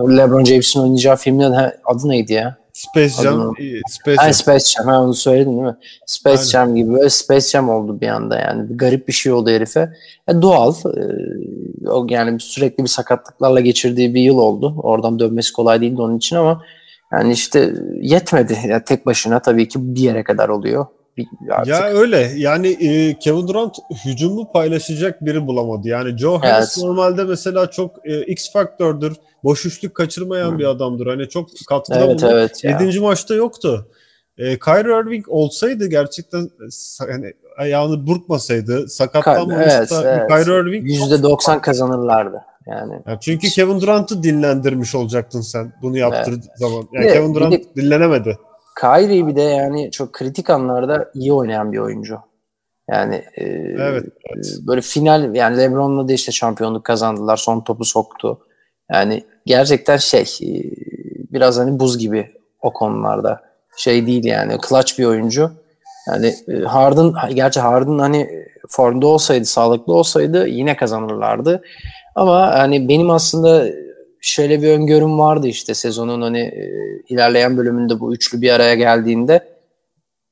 LeBron 0.00 0.44
James'in 0.44 0.80
oynayacağı 0.80 1.16
filmin 1.16 1.52
adı 1.84 2.08
neydi 2.08 2.32
ya? 2.32 2.64
Space 2.74 3.22
Jam. 3.22 3.54
Space 3.88 4.16
Jam. 4.22 4.32
Space 4.32 4.64
Jam. 4.64 4.86
Ha, 4.86 5.02
onu 5.02 5.14
söyledin 5.14 5.50
değil 5.50 5.62
mi? 5.62 5.76
Space 6.06 6.38
Aynen. 6.38 6.50
Jam 6.50 6.74
gibi 6.74 6.94
böyle 6.94 7.10
Space 7.10 7.48
Jam 7.48 7.68
oldu 7.68 8.00
bir 8.00 8.08
anda 8.08 8.38
yani. 8.38 8.70
Bir 8.70 8.78
garip 8.78 9.08
bir 9.08 9.12
şey 9.12 9.32
oldu 9.32 9.50
herife. 9.50 9.92
E, 10.28 10.42
doğal. 10.42 10.74
E, 10.74 11.88
o 11.88 12.06
yani 12.10 12.40
sürekli 12.40 12.82
bir 12.82 12.88
sakatlıklarla 12.88 13.60
geçirdiği 13.60 14.14
bir 14.14 14.20
yıl 14.20 14.38
oldu. 14.38 14.74
Oradan 14.82 15.18
dönmesi 15.18 15.52
kolay 15.52 15.80
değildi 15.80 16.02
onun 16.02 16.16
için 16.16 16.36
ama 16.36 16.62
yani 17.12 17.32
işte 17.32 17.74
yetmedi. 18.00 18.58
Yani 18.68 18.84
tek 18.84 19.06
başına 19.06 19.42
tabii 19.42 19.68
ki 19.68 19.94
bir 19.94 20.00
yere 20.00 20.24
kadar 20.24 20.48
oluyor. 20.48 20.86
Artık. 21.50 21.68
Ya 21.68 21.86
öyle. 21.86 22.32
Yani 22.36 22.68
e, 22.68 23.18
Kevin 23.18 23.48
Durant 23.48 23.76
hücumu 24.04 24.52
paylaşacak 24.52 25.24
biri 25.24 25.46
bulamadı. 25.46 25.88
Yani 25.88 26.18
Joe 26.18 26.38
Harris 26.38 26.78
evet. 26.78 26.86
normalde 26.86 27.24
mesela 27.24 27.70
çok 27.70 28.06
e, 28.06 28.22
X 28.22 28.52
faktördür. 28.52 29.16
Boş 29.44 29.66
üçlük 29.66 29.94
kaçırmayan 29.94 30.50
hmm. 30.50 30.58
bir 30.58 30.64
adamdır. 30.64 31.06
Hani 31.06 31.28
çok 31.28 31.48
katkıda 31.68 31.98
evet, 31.98 32.08
bulundu. 32.08 32.28
Evet, 32.32 32.64
Yedinci 32.64 33.00
maçta 33.00 33.34
yoktu. 33.34 33.88
E, 34.38 34.58
Kyrie 34.58 35.00
Irving 35.00 35.24
olsaydı 35.28 35.86
gerçekten 35.86 36.50
hani 36.98 37.32
ayağını 37.58 38.06
burkmasaydı 38.06 38.88
sakatlanmamışsa 38.88 40.02
evet, 40.02 40.28
evet. 40.30 40.44
Kyrie 40.44 40.60
Irving 40.60 40.86
%90 40.90 41.60
kazanırlardı. 41.60 42.40
Yani. 42.66 42.94
Ya 43.06 43.18
çünkü 43.20 43.48
Kevin 43.48 43.80
Durant'ı 43.80 44.22
dinlendirmiş 44.22 44.94
olacaktın 44.94 45.40
sen 45.40 45.72
bunu 45.82 45.98
yaptır 45.98 46.32
evet. 46.32 46.44
zaman. 46.56 46.88
Yani 46.92 47.06
de, 47.06 47.12
Kevin 47.12 47.34
Durant 47.34 47.52
de, 47.52 47.64
dinlenemedi. 47.76 48.38
Kyrie 48.80 49.26
bir 49.26 49.36
de 49.36 49.42
yani 49.42 49.90
çok 49.90 50.12
kritik 50.12 50.50
anlarda 50.50 51.10
iyi 51.14 51.32
oynayan 51.32 51.72
bir 51.72 51.78
oyuncu. 51.78 52.18
Yani 52.90 53.14
e, 53.14 53.44
evet, 53.78 54.04
evet. 54.34 54.58
böyle 54.66 54.80
final 54.80 55.34
yani 55.34 55.58
LeBron'la 55.58 56.08
da 56.08 56.12
işte 56.12 56.32
şampiyonluk 56.32 56.84
kazandılar. 56.84 57.36
Son 57.36 57.60
topu 57.60 57.84
soktu. 57.84 58.38
Yani 58.92 59.24
gerçekten 59.46 59.96
şey 59.96 60.22
e, 60.22 60.50
biraz 61.32 61.58
hani 61.58 61.78
buz 61.78 61.98
gibi 61.98 62.32
o 62.62 62.72
konularda. 62.72 63.40
Şey 63.76 64.06
değil 64.06 64.24
yani 64.24 64.58
clutch 64.68 64.98
bir 64.98 65.04
oyuncu. 65.04 65.50
Yani 66.08 66.34
e, 66.48 66.64
Harden 66.64 67.34
gerçi 67.34 67.60
Harden 67.60 67.98
hani 67.98 68.46
formda 68.68 69.06
olsaydı, 69.06 69.44
sağlıklı 69.44 69.92
olsaydı 69.92 70.46
yine 70.48 70.76
kazanırlardı. 70.76 71.62
Ama 72.14 72.58
hani 72.58 72.88
benim 72.88 73.10
aslında 73.10 73.66
şöyle 74.20 74.62
bir 74.62 74.68
öngörüm 74.68 75.18
vardı 75.18 75.46
işte 75.46 75.74
sezonun 75.74 76.22
hani 76.22 76.40
e, 76.40 76.70
ilerleyen 77.08 77.56
bölümünde 77.56 78.00
bu 78.00 78.14
üçlü 78.14 78.40
bir 78.40 78.50
araya 78.50 78.74
geldiğinde 78.74 79.54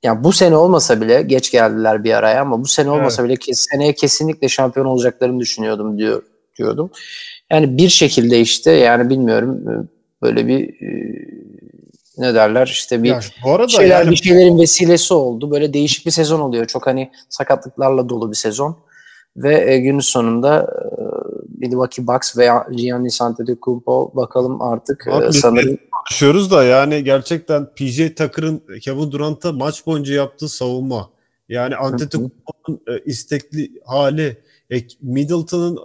yani 0.03 0.25
bu 0.25 0.33
sene 0.33 0.57
olmasa 0.57 1.01
bile 1.01 1.23
geç 1.23 1.51
geldiler 1.51 2.05
bir 2.05 2.13
araya 2.13 2.41
ama 2.41 2.61
bu 2.61 2.67
sene 2.67 2.91
olmasa 2.91 3.27
evet. 3.27 3.47
bile 3.47 3.55
seneye 3.55 3.93
kesinlikle 3.93 4.49
şampiyon 4.49 4.87
olacaklarını 4.87 5.41
düşünüyordum 5.41 5.99
diyor 5.99 6.23
diyordum. 6.59 6.91
Yani 7.51 7.77
bir 7.77 7.89
şekilde 7.89 8.41
işte 8.41 8.71
yani 8.71 9.11
bilmiyorum 9.11 9.69
e, 9.69 9.73
böyle 10.23 10.47
bir 10.47 10.69
e, 10.69 11.19
ne 12.19 12.35
derler 12.35 12.67
işte 12.67 13.03
bir 13.03 13.09
ya, 13.09 13.21
bu 13.45 13.53
arada 13.53 13.69
şeyler 13.69 14.01
yani... 14.01 14.11
bir 14.11 14.17
şeylerin 14.17 14.59
vesilesi 14.59 15.15
oldu. 15.15 15.51
Böyle 15.51 15.73
değişik 15.73 16.07
bir 16.07 16.11
sezon 16.11 16.41
oluyor. 16.41 16.67
Çok 16.67 16.87
hani 16.87 17.11
sakatlıklarla 17.29 18.09
dolu 18.09 18.31
bir 18.31 18.37
sezon. 18.37 18.77
Ve 19.37 19.73
e, 19.73 19.79
günün 19.79 20.01
sonunda 20.01 20.61
e, 20.61 20.92
Milwaukee 21.63 22.07
Bucks 22.07 22.37
veya 22.37 22.67
Giannis 22.77 23.21
Antetokounmpo 23.21 24.13
bakalım 24.15 24.63
artık 24.63 25.07
e, 25.07 25.33
sanırım 25.33 25.79
konuşuyoruz 25.93 26.51
da 26.51 26.65
yani 26.65 27.05
gerçekten 27.05 27.67
PJ 27.75 28.15
Tucker'ın 28.15 28.63
Kevin 28.81 29.13
Durant'a 29.13 29.53
maç 29.53 29.87
boyunca 29.87 30.15
yaptığı 30.15 30.49
savunma 30.49 31.11
yani 31.49 31.77
Antetokounmpo'nun 31.77 32.81
e, 32.89 32.99
istekli 33.05 33.71
hali 33.85 34.37
e, 34.71 34.77
Middleton'ın 35.03 35.77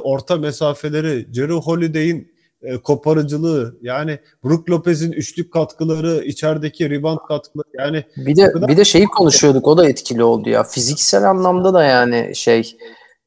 orta 0.00 0.36
mesafeleri 0.36 1.26
Jerry 1.32 1.52
Holiday'in 1.52 2.36
koparıcılığı 2.84 3.78
yani 3.82 4.18
Brook 4.44 4.70
Lopez'in 4.70 5.12
üçlük 5.12 5.52
katkıları, 5.52 6.24
içerideki 6.24 6.90
rebound 6.90 7.18
katkıları 7.28 7.68
yani 7.74 8.04
bir 8.16 8.36
de 8.36 8.52
kadar... 8.52 8.68
bir 8.68 8.76
de 8.76 8.84
şeyi 8.84 9.04
konuşuyorduk 9.04 9.68
o 9.68 9.78
da 9.78 9.88
etkili 9.88 10.24
oldu 10.24 10.48
ya. 10.48 10.64
Fiziksel 10.64 11.30
anlamda 11.30 11.74
da 11.74 11.84
yani 11.84 12.32
şey 12.34 12.76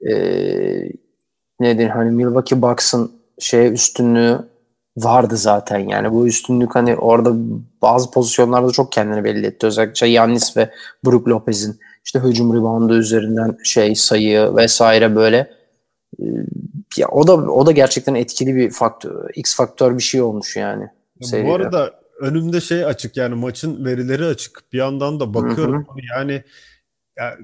e, 0.10 0.14
nedir 1.60 1.90
hani 1.90 2.12
Milwaukee 2.12 2.62
Bucks'ın 2.62 3.12
şey 3.40 3.74
üstünlüğü 3.74 4.40
vardı 4.98 5.38
zaten 5.38 5.80
yani 5.80 6.12
bu 6.12 6.28
üstünlük 6.28 6.76
hani 6.76 6.96
orada 6.96 7.34
bazı 7.82 8.12
pozisyonlarda 8.12 8.72
çok 8.72 8.92
kendini 8.92 9.24
belli 9.24 9.46
etti. 9.46 9.66
Özellikle 9.66 10.08
Yannis 10.08 10.58
ve 10.58 10.70
Brook 11.06 11.28
Lopez'in 11.28 11.80
işte 12.06 12.20
hücum 12.20 12.54
reboundu 12.54 12.98
üzerinden 12.98 13.58
şey 13.64 13.96
sayı 13.96 14.56
vesaire 14.56 15.16
böyle 15.16 15.38
e, 16.20 16.26
ya 16.98 17.08
o 17.08 17.28
da 17.28 17.34
o 17.34 17.66
da 17.66 17.72
gerçekten 17.72 18.16
etkili 18.16 18.56
bir 18.56 18.72
faktör, 18.72 19.30
X 19.36 19.56
faktör 19.56 19.98
bir 19.98 20.04
şey 20.04 20.22
olmuş 20.22 20.56
yani. 20.56 20.88
Ya 21.20 21.46
bu 21.46 21.54
arada 21.54 22.00
önümde 22.20 22.62
şey 22.62 22.86
açık 22.86 23.18
yani 23.18 23.36
maçın 23.36 23.86
verileri 23.86 24.26
açık. 24.26 24.74
Bir 24.74 24.78
yandan 24.78 25.20
da 25.20 25.34
bakıyorum 25.34 25.86
Hı-hı. 25.88 25.98
yani, 26.18 26.44
yani 27.18 27.36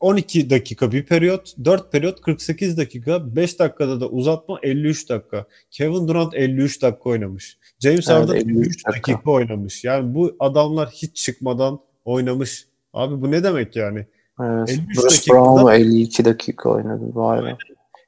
12 0.00 0.50
dakika 0.50 0.92
bir 0.92 1.06
periyot, 1.06 1.54
4 1.64 1.92
periyot 1.92 2.20
48 2.20 2.76
dakika, 2.76 3.36
5 3.36 3.58
dakikada 3.58 4.00
da 4.00 4.08
uzatma 4.08 4.58
53 4.62 5.08
dakika. 5.08 5.46
Kevin 5.70 6.08
Durant 6.08 6.34
53 6.34 6.82
dakika 6.82 7.10
oynamış. 7.10 7.58
James 7.80 8.08
evet, 8.08 8.20
Harden 8.20 8.34
53 8.34 8.86
dakika. 8.86 8.92
dakika 8.92 9.30
oynamış. 9.30 9.84
Yani 9.84 10.14
bu 10.14 10.36
adamlar 10.38 10.88
hiç 10.88 11.16
çıkmadan 11.16 11.80
oynamış. 12.04 12.66
Abi 12.92 13.20
bu 13.20 13.30
ne 13.30 13.44
demek 13.44 13.76
yani? 13.76 14.06
Evet. 14.40 14.80
Bruce 14.88 15.02
dakikada, 15.02 15.38
Brown 15.38 15.72
52 15.72 16.24
dakika 16.24 16.68
oynadı. 16.68 17.04
Vay 17.14 17.44
be. 17.44 17.56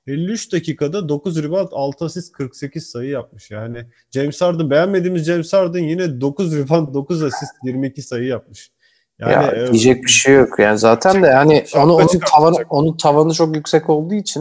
53 0.07 0.53
dakikada 0.53 1.09
9 1.09 1.43
rebound 1.43 1.69
6 1.73 2.05
asist 2.05 2.33
48 2.33 2.87
sayı 2.87 3.11
yapmış. 3.11 3.51
Yani 3.51 3.87
James 4.11 4.41
Harden 4.41 4.71
beğenmediğimiz 4.71 5.25
James 5.25 5.53
Harden 5.53 5.83
yine 5.85 6.21
9 6.21 6.57
rebound 6.57 6.95
9 6.95 7.23
asist 7.23 7.53
22 7.65 8.03
sayı 8.03 8.25
yapmış. 8.27 8.71
Yani, 9.31 9.57
ya 9.59 9.65
e, 9.65 9.73
diyecek 9.73 10.05
bir 10.05 10.11
şey 10.11 10.35
yok 10.35 10.59
yani 10.59 10.79
zaten 10.79 11.23
de 11.23 11.27
yani 11.27 11.65
onu 11.77 11.95
onun 11.95 12.21
tavanı 12.33 12.57
onun 12.71 12.97
tavanı 12.97 13.35
çok 13.35 13.57
yüksek 13.57 13.91
olduğu 13.91 14.15
için 14.15 14.41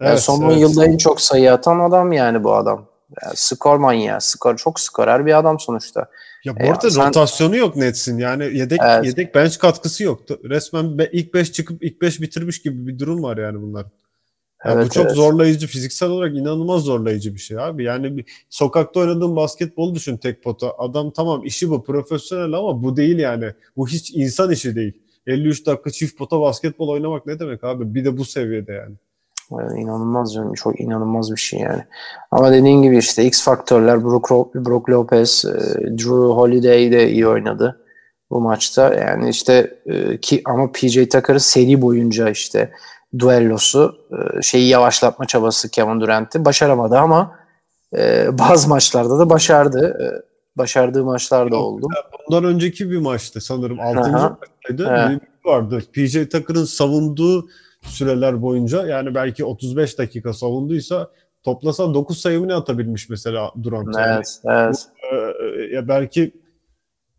evet, 0.00 0.10
yani 0.10 0.18
son 0.18 0.42
evet. 0.42 0.60
yılda 0.60 0.86
en 0.86 0.96
çok 0.96 1.20
sayı 1.20 1.52
atan 1.52 1.80
adam 1.80 2.12
yani 2.12 2.44
bu 2.44 2.54
adam. 2.54 2.86
Yani 3.22 3.36
skor 3.36 3.76
manyağı, 3.76 4.20
skor 4.20 4.56
çok 4.56 4.80
skorer 4.80 5.26
bir 5.26 5.38
adam 5.38 5.60
sonuçta. 5.60 6.08
Ya 6.44 6.56
bu 6.56 6.60
e, 6.60 6.70
arada 6.70 6.90
sen... 6.90 7.06
rotasyonu 7.06 7.56
yok 7.56 7.76
Nets'in. 7.76 8.18
Yani 8.18 8.44
yedek 8.58 8.80
evet. 8.84 9.04
yedek 9.04 9.34
bench 9.34 9.58
katkısı 9.58 10.04
yoktu. 10.04 10.40
Resmen 10.44 10.98
ilk 11.12 11.34
5 11.34 11.52
çıkıp 11.52 11.84
ilk 11.84 12.02
5 12.02 12.20
bitirmiş 12.20 12.62
gibi 12.62 12.86
bir 12.86 12.98
durum 12.98 13.22
var 13.22 13.36
yani 13.36 13.62
bunlar. 13.62 13.86
Yani 14.66 14.74
evet, 14.74 14.86
bu 14.86 14.94
çok 14.94 15.06
evet. 15.06 15.16
zorlayıcı, 15.16 15.66
fiziksel 15.66 16.10
olarak 16.10 16.36
inanılmaz 16.36 16.82
zorlayıcı 16.82 17.34
bir 17.34 17.40
şey 17.40 17.58
abi. 17.58 17.84
Yani 17.84 18.16
bir 18.16 18.24
sokakta 18.50 19.00
oynadığın 19.00 19.36
basketbol 19.36 19.94
düşün 19.94 20.16
tek 20.16 20.42
pota. 20.42 20.72
Adam 20.78 21.10
tamam 21.10 21.44
işi 21.44 21.70
bu, 21.70 21.84
profesyonel 21.84 22.52
ama 22.52 22.82
bu 22.82 22.96
değil 22.96 23.18
yani. 23.18 23.52
Bu 23.76 23.88
hiç 23.88 24.10
insan 24.14 24.50
işi 24.50 24.76
değil. 24.76 24.92
53 25.26 25.66
dakika 25.66 25.90
çift 25.90 26.18
pota 26.18 26.40
basketbol 26.40 26.88
oynamak 26.88 27.26
ne 27.26 27.38
demek 27.38 27.64
abi? 27.64 27.94
Bir 27.94 28.04
de 28.04 28.16
bu 28.16 28.24
seviyede 28.24 28.72
yani. 28.72 28.94
yani 29.50 29.80
inanılmaz 29.80 30.34
canım. 30.34 30.54
Çok 30.54 30.80
inanılmaz 30.80 31.32
bir 31.32 31.40
şey 31.40 31.60
yani. 31.60 31.82
Ama 32.30 32.52
dediğin 32.52 32.82
gibi 32.82 32.98
işte 32.98 33.24
X 33.24 33.44
faktörler 33.44 34.04
Brook, 34.04 34.54
Brook 34.54 34.90
Lopez, 34.90 35.44
e, 35.44 35.58
Drew 35.98 36.10
Holiday 36.10 36.92
de 36.92 37.10
iyi 37.10 37.26
oynadı 37.26 37.80
bu 38.30 38.40
maçta. 38.40 38.94
Yani 38.94 39.28
işte 39.28 39.74
e, 39.86 40.20
ki 40.20 40.42
ama 40.44 40.72
PJ 40.72 40.94
Tucker'ı 40.94 41.40
seri 41.40 41.82
boyunca 41.82 42.30
işte 42.30 42.70
duellosu 43.18 43.96
e, 44.10 44.42
şeyi 44.42 44.68
yavaşlatma 44.68 45.26
çabası 45.26 45.70
Kevin 45.70 46.00
Durant'i 46.00 46.44
başaramadı 46.44 46.98
ama 46.98 47.38
e, 47.96 48.26
bazı 48.38 48.68
maçlarda 48.68 49.18
da 49.18 49.30
başardı. 49.30 49.98
E, 50.02 50.06
başardığı 50.58 51.04
maçlar 51.04 51.50
da 51.50 51.56
oldu. 51.56 51.88
Bundan 52.28 52.44
önceki 52.44 52.90
bir 52.90 52.98
maçtı 52.98 53.40
sanırım. 53.40 53.80
6. 53.80 54.10
maçtaydı. 54.10 55.20
vardı. 55.44 55.82
PJ 55.92 56.12
Tucker'ın 56.12 56.64
savunduğu 56.64 57.48
süreler 57.82 58.42
boyunca 58.42 58.86
yani 58.86 59.14
belki 59.14 59.44
35 59.44 59.98
dakika 59.98 60.32
savunduysa 60.32 61.10
toplasa 61.42 61.94
9 61.94 62.18
sayımını 62.18 62.56
atabilmiş 62.56 63.08
mesela 63.08 63.52
Durant. 63.62 63.96
Evet, 63.98 64.40
yani. 64.44 64.64
evet. 64.66 64.86
Bu, 65.02 65.16
e, 65.44 65.74
ya 65.74 65.88
belki 65.88 66.32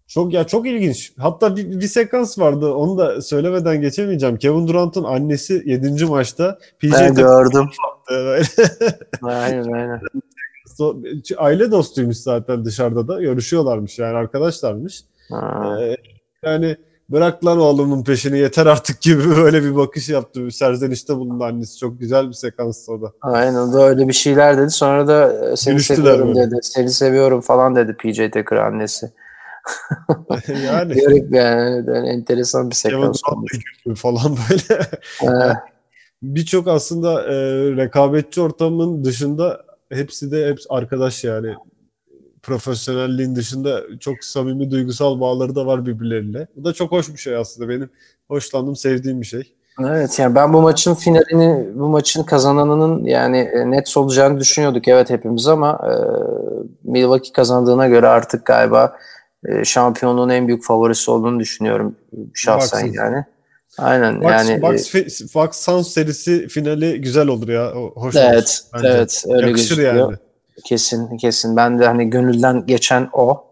çok 0.07 0.33
ya 0.33 0.43
çok 0.43 0.67
ilginç. 0.67 1.13
Hatta 1.17 1.55
bir, 1.55 1.79
bir 1.79 1.87
sekans 1.87 2.39
vardı. 2.39 2.73
Onu 2.73 2.97
da 2.97 3.21
söylemeden 3.21 3.81
geçemeyeceğim. 3.81 4.37
Kevin 4.37 4.67
Durant'ın 4.67 5.03
annesi 5.03 5.63
7. 5.65 6.05
maçta 6.05 6.59
PJ 6.79 6.91
ben 6.91 7.15
gördüm. 7.15 7.69
aynen 9.21 9.71
aynen. 9.71 10.01
Aile 11.37 11.71
dostuymuş 11.71 12.17
zaten 12.17 12.65
dışarıda 12.65 13.07
da. 13.07 13.21
Görüşüyorlarmış 13.21 13.99
yani 13.99 14.17
arkadaşlarmış. 14.17 15.03
Ee, 15.31 15.95
yani 16.43 16.77
bırak 17.09 17.45
lan 17.45 17.59
oğlumun 17.59 18.03
peşini 18.03 18.39
yeter 18.39 18.65
artık 18.65 19.01
gibi 19.01 19.29
böyle 19.37 19.63
bir 19.63 19.75
bakış 19.75 20.09
yaptı. 20.09 20.51
Serzenişte 20.51 21.15
bulundu 21.15 21.43
annesi. 21.43 21.77
Çok 21.77 21.99
güzel 21.99 22.27
bir 22.27 22.33
sekans 22.33 22.89
o 22.89 23.01
da. 23.01 23.11
Aynen 23.21 23.55
o 23.55 23.73
da 23.73 23.83
öyle 23.83 24.07
bir 24.07 24.13
şeyler 24.13 24.57
dedi. 24.57 24.69
Sonra 24.69 25.07
da 25.07 25.49
e, 25.51 25.55
seni 25.55 25.73
Gülüştüler 25.73 25.97
seviyorum 25.97 26.35
böyle. 26.35 26.51
dedi. 26.51 26.59
Seni 26.61 26.89
seviyorum 26.89 27.41
falan 27.41 27.75
dedi 27.75 27.93
PJ 27.93 28.17
Tucker 28.17 28.57
annesi. 28.57 29.11
Yani. 30.65 30.93
Garip 31.01 31.33
yani, 31.35 31.85
yani 31.87 32.09
enteresan 32.09 32.69
bir 32.69 32.75
sekans 32.75 33.21
falan 33.95 34.37
böyle. 34.49 34.81
Birçok 36.21 36.67
aslında 36.67 37.23
e, 37.23 37.35
rekabetçi 37.75 38.41
ortamın 38.41 39.03
dışında 39.03 39.65
hepsi 39.89 40.31
de 40.31 40.47
hepsi 40.47 40.65
arkadaş 40.69 41.23
yani. 41.23 41.53
Profesyonelliğin 42.41 43.35
dışında 43.35 43.81
çok 43.99 44.23
samimi 44.23 44.71
duygusal 44.71 45.19
bağları 45.19 45.55
da 45.55 45.65
var 45.65 45.85
birbirleriyle. 45.85 46.47
Bu 46.55 46.63
da 46.63 46.73
çok 46.73 46.91
hoş 46.91 47.09
bir 47.09 47.17
şey 47.17 47.35
aslında. 47.35 47.69
Benim 47.69 47.89
hoşlandığım, 48.27 48.75
sevdiğim 48.75 49.21
bir 49.21 49.25
şey. 49.25 49.53
Evet 49.81 50.19
yani 50.19 50.35
ben 50.35 50.53
bu 50.53 50.61
maçın 50.61 50.93
finalini, 50.93 51.79
bu 51.79 51.87
maçın 51.87 52.23
kazananının 52.23 53.05
yani 53.05 53.37
e, 53.37 53.71
net 53.71 53.97
olacağını 53.97 54.39
düşünüyorduk 54.39 54.87
evet 54.87 55.09
hepimiz 55.09 55.47
ama 55.47 55.79
e, 55.83 55.93
Milwaukee 56.83 57.31
kazandığına 57.31 57.87
göre 57.87 58.07
artık 58.07 58.45
galiba 58.45 58.97
e, 59.45 59.65
şampiyonluğun 59.65 60.29
en 60.29 60.47
büyük 60.47 60.63
favorisi 60.63 61.11
olduğunu 61.11 61.39
düşünüyorum 61.39 61.95
şahsen 62.33 62.83
Baksın. 62.83 62.93
yani. 63.03 63.25
Aynen 63.77 64.21
Bucks, 64.21 64.31
yani. 64.31 64.61
Bucks, 64.61 64.95
e, 64.95 65.05
Bucks 65.35 65.59
Suns 65.59 65.87
serisi 65.93 66.47
finali 66.47 67.01
güzel 67.01 67.27
olur 67.27 67.47
ya. 67.47 67.71
Hoş 67.95 68.15
evet, 68.15 68.63
olur 68.73 68.83
bence. 68.83 68.87
evet 68.97 69.23
öyle 69.27 69.47
Yakışır 69.47 69.69
gözüküyor. 69.69 69.95
yani. 69.95 70.17
Kesin 70.65 71.17
kesin. 71.17 71.55
Ben 71.55 71.79
de 71.79 71.85
hani 71.85 72.09
gönülden 72.09 72.65
geçen 72.65 73.09
o 73.13 73.43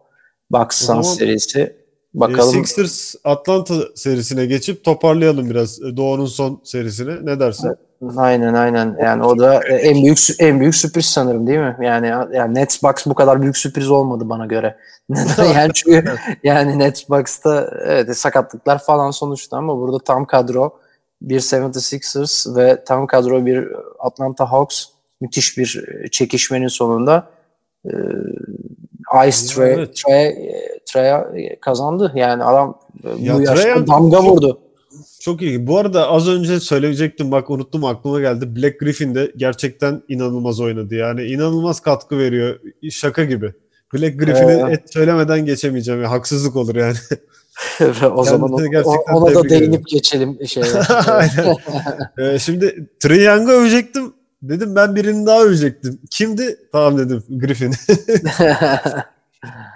Bucks 0.51 0.85
Suns 0.85 1.17
serisi. 1.17 1.75
Bakalım. 2.13 2.49
E, 2.49 2.65
Sixers 2.65 3.15
Atlanta 3.23 3.75
serisine 3.95 4.45
geçip 4.45 4.83
toparlayalım 4.83 5.49
biraz 5.49 5.81
Doğu'nun 5.81 6.25
son 6.25 6.61
serisini. 6.63 7.25
Ne 7.25 7.39
dersin? 7.39 7.67
Evet. 7.67 7.79
Aynen 8.17 8.53
aynen. 8.53 8.97
Yani 9.01 9.23
o 9.23 9.39
da 9.39 9.63
en 9.63 10.03
büyük 10.03 10.19
en 10.39 10.59
büyük 10.59 10.75
sürpriz 10.75 11.05
sanırım 11.05 11.47
değil 11.47 11.59
mi? 11.59 11.77
Yani 11.81 12.07
yani 12.33 12.55
Nets 12.55 12.83
Bucks 12.83 13.05
bu 13.05 13.15
kadar 13.15 13.41
büyük 13.41 13.57
sürpriz 13.57 13.91
olmadı 13.91 14.29
bana 14.29 14.45
göre. 14.45 14.77
Neden? 15.09 15.53
yani 15.53 15.73
çünkü 15.73 16.05
yani 16.43 16.79
Nets 16.79 17.09
Bucks'ta 17.09 17.69
evet 17.85 18.17
sakatlıklar 18.17 18.83
falan 18.83 19.11
sonuçta 19.11 19.57
ama 19.57 19.77
burada 19.77 19.99
tam 19.99 20.25
kadro 20.25 20.79
bir 21.21 21.39
76ers 21.39 22.55
ve 22.55 22.83
tam 22.83 23.07
kadro 23.07 23.45
bir 23.45 23.67
Atlanta 23.99 24.51
Hawks 24.51 24.85
müthiş 25.21 25.57
bir 25.57 25.83
çekişmenin 26.11 26.67
sonunda 26.67 27.29
e, 27.85 27.91
Ice 29.27 29.47
Trey, 29.47 29.73
evet. 29.73 29.95
Trey, 29.95 30.35
Trey 30.85 31.59
kazandı. 31.59 32.11
Yani 32.15 32.43
adam 32.43 32.79
ya 33.19 33.35
bu 33.35 33.41
yaşta 33.41 33.87
damga 33.87 34.23
vurdu. 34.23 34.59
Çok 35.25 35.41
iyi. 35.41 35.67
Bu 35.67 35.77
arada 35.77 36.09
az 36.09 36.27
önce 36.27 36.59
söyleyecektim 36.59 37.31
bak 37.31 37.49
unuttum 37.49 37.85
aklıma 37.85 38.19
geldi. 38.19 38.55
Black 38.55 38.79
Griffin 38.79 39.15
de 39.15 39.31
gerçekten 39.35 40.01
inanılmaz 40.07 40.59
oynadı. 40.59 40.95
Yani 40.95 41.23
inanılmaz 41.23 41.79
katkı 41.79 42.17
veriyor. 42.17 42.59
Şaka 42.91 43.23
gibi. 43.23 43.53
Black 43.93 44.19
Griffin'i 44.19 44.51
ee, 44.51 44.73
et 44.73 44.93
söylemeden 44.93 45.45
geçemeyeceğim. 45.45 46.01
Ya. 46.01 46.11
Haksızlık 46.11 46.55
olur 46.55 46.75
yani. 46.75 46.95
o 48.15 48.23
zaman 48.23 48.51
o, 48.53 48.95
ona 49.13 49.35
da 49.35 49.49
değinip 49.49 49.87
geçelim. 49.87 50.37
Şey. 50.47 50.63
Aynen. 51.07 51.55
ee, 52.17 52.39
şimdi 52.39 52.89
Trae 52.99 53.23
Young'ı 53.23 53.51
övecektim. 53.51 54.13
Dedim 54.41 54.75
ben 54.75 54.95
birini 54.95 55.25
daha 55.25 55.43
övecektim. 55.43 55.99
Kimdi? 56.11 56.57
Tamam 56.71 56.97
dedim 56.97 57.23
Griffin. 57.29 57.73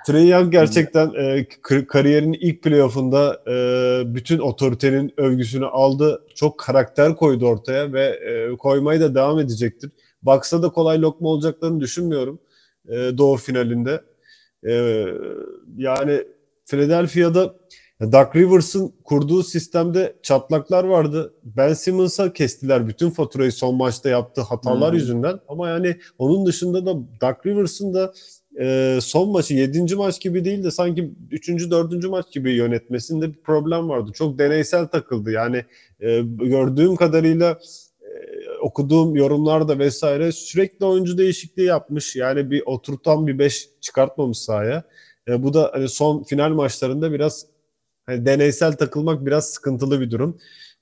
Trey 0.08 0.28
Young 0.28 0.52
gerçekten 0.52 1.14
e, 1.14 1.48
kariyerinin 1.88 2.38
ilk 2.42 2.64
playoff'unda 2.64 3.42
e, 3.48 4.16
bütün 4.16 4.40
otoritenin 4.40 5.14
övgüsünü 5.18 5.66
aldı. 5.66 6.26
Çok 6.36 6.60
karakter 6.60 7.16
koydu 7.16 7.46
ortaya 7.46 7.94
ve 7.94 8.06
e, 8.06 8.58
koymaya 8.58 9.02
da 9.02 9.16
devam 9.16 9.40
edecektir. 9.40 9.92
Baksa 10.22 10.64
da 10.64 10.70
kolay 10.70 11.02
lokma 11.02 11.30
olacaklarını 11.30 11.80
düşünmüyorum 11.80 12.40
e, 12.88 12.96
Doğu 13.18 13.38
finalinde. 13.38 14.02
E, 14.68 15.06
yani 15.78 16.24
Philadelphia'da 16.66 17.56
Doug 18.02 18.36
Rivers'ın 18.36 18.94
kurduğu 19.04 19.44
sistemde 19.44 20.16
çatlaklar 20.24 20.84
vardı. 20.84 21.34
Ben 21.44 21.74
Simmons'a 21.74 22.34
kestiler 22.34 22.88
bütün 22.88 23.10
faturayı 23.10 23.52
son 23.52 23.76
maçta 23.76 24.10
yaptığı 24.10 24.42
hatalar 24.42 24.92
hmm. 24.92 24.98
yüzünden. 24.98 25.40
Ama 25.48 25.70
yani 25.70 25.98
onun 26.18 26.46
dışında 26.46 26.86
da 26.86 26.94
Doug 26.96 27.46
Rivers'ın 27.46 27.94
da 27.94 28.14
e, 28.60 29.00
son 29.01 29.29
maçı 29.29 29.53
7. 29.53 29.96
maç 29.96 30.22
gibi 30.22 30.46
değil 30.46 30.63
de 30.63 30.72
sanki 30.72 31.12
3. 31.32 31.50
4. 31.50 32.10
maç 32.10 32.25
gibi 32.32 32.51
yönetmesinde 32.51 33.29
bir 33.34 33.41
problem 33.44 33.89
vardı. 33.89 34.12
Çok 34.13 34.39
deneysel 34.39 34.88
takıldı. 34.88 35.32
Yani 35.32 35.65
e, 36.00 36.22
gördüğüm 36.22 36.96
kadarıyla 36.96 37.60
e, 38.01 38.10
okuduğum 38.62 39.15
yorumlarda 39.15 39.79
vesaire 39.79 40.32
sürekli 40.32 40.86
oyuncu 40.86 41.18
değişikliği 41.18 41.65
yapmış. 41.65 42.15
Yani 42.15 42.51
bir 42.51 42.63
oturtan 42.65 43.27
bir 43.27 43.39
5 43.39 43.70
çıkartmamış 43.82 44.38
sahaya. 44.38 44.84
E, 45.27 45.44
bu 45.44 45.53
da 45.53 45.70
hani 45.74 45.89
son 45.89 46.24
final 46.24 46.50
maçlarında 46.50 47.12
biraz 47.12 47.46
hani 48.10 48.25
deneysel 48.25 48.74
takılmak 48.74 49.25
biraz 49.25 49.46
sıkıntılı 49.46 50.01
bir 50.01 50.12
durum. 50.12 50.38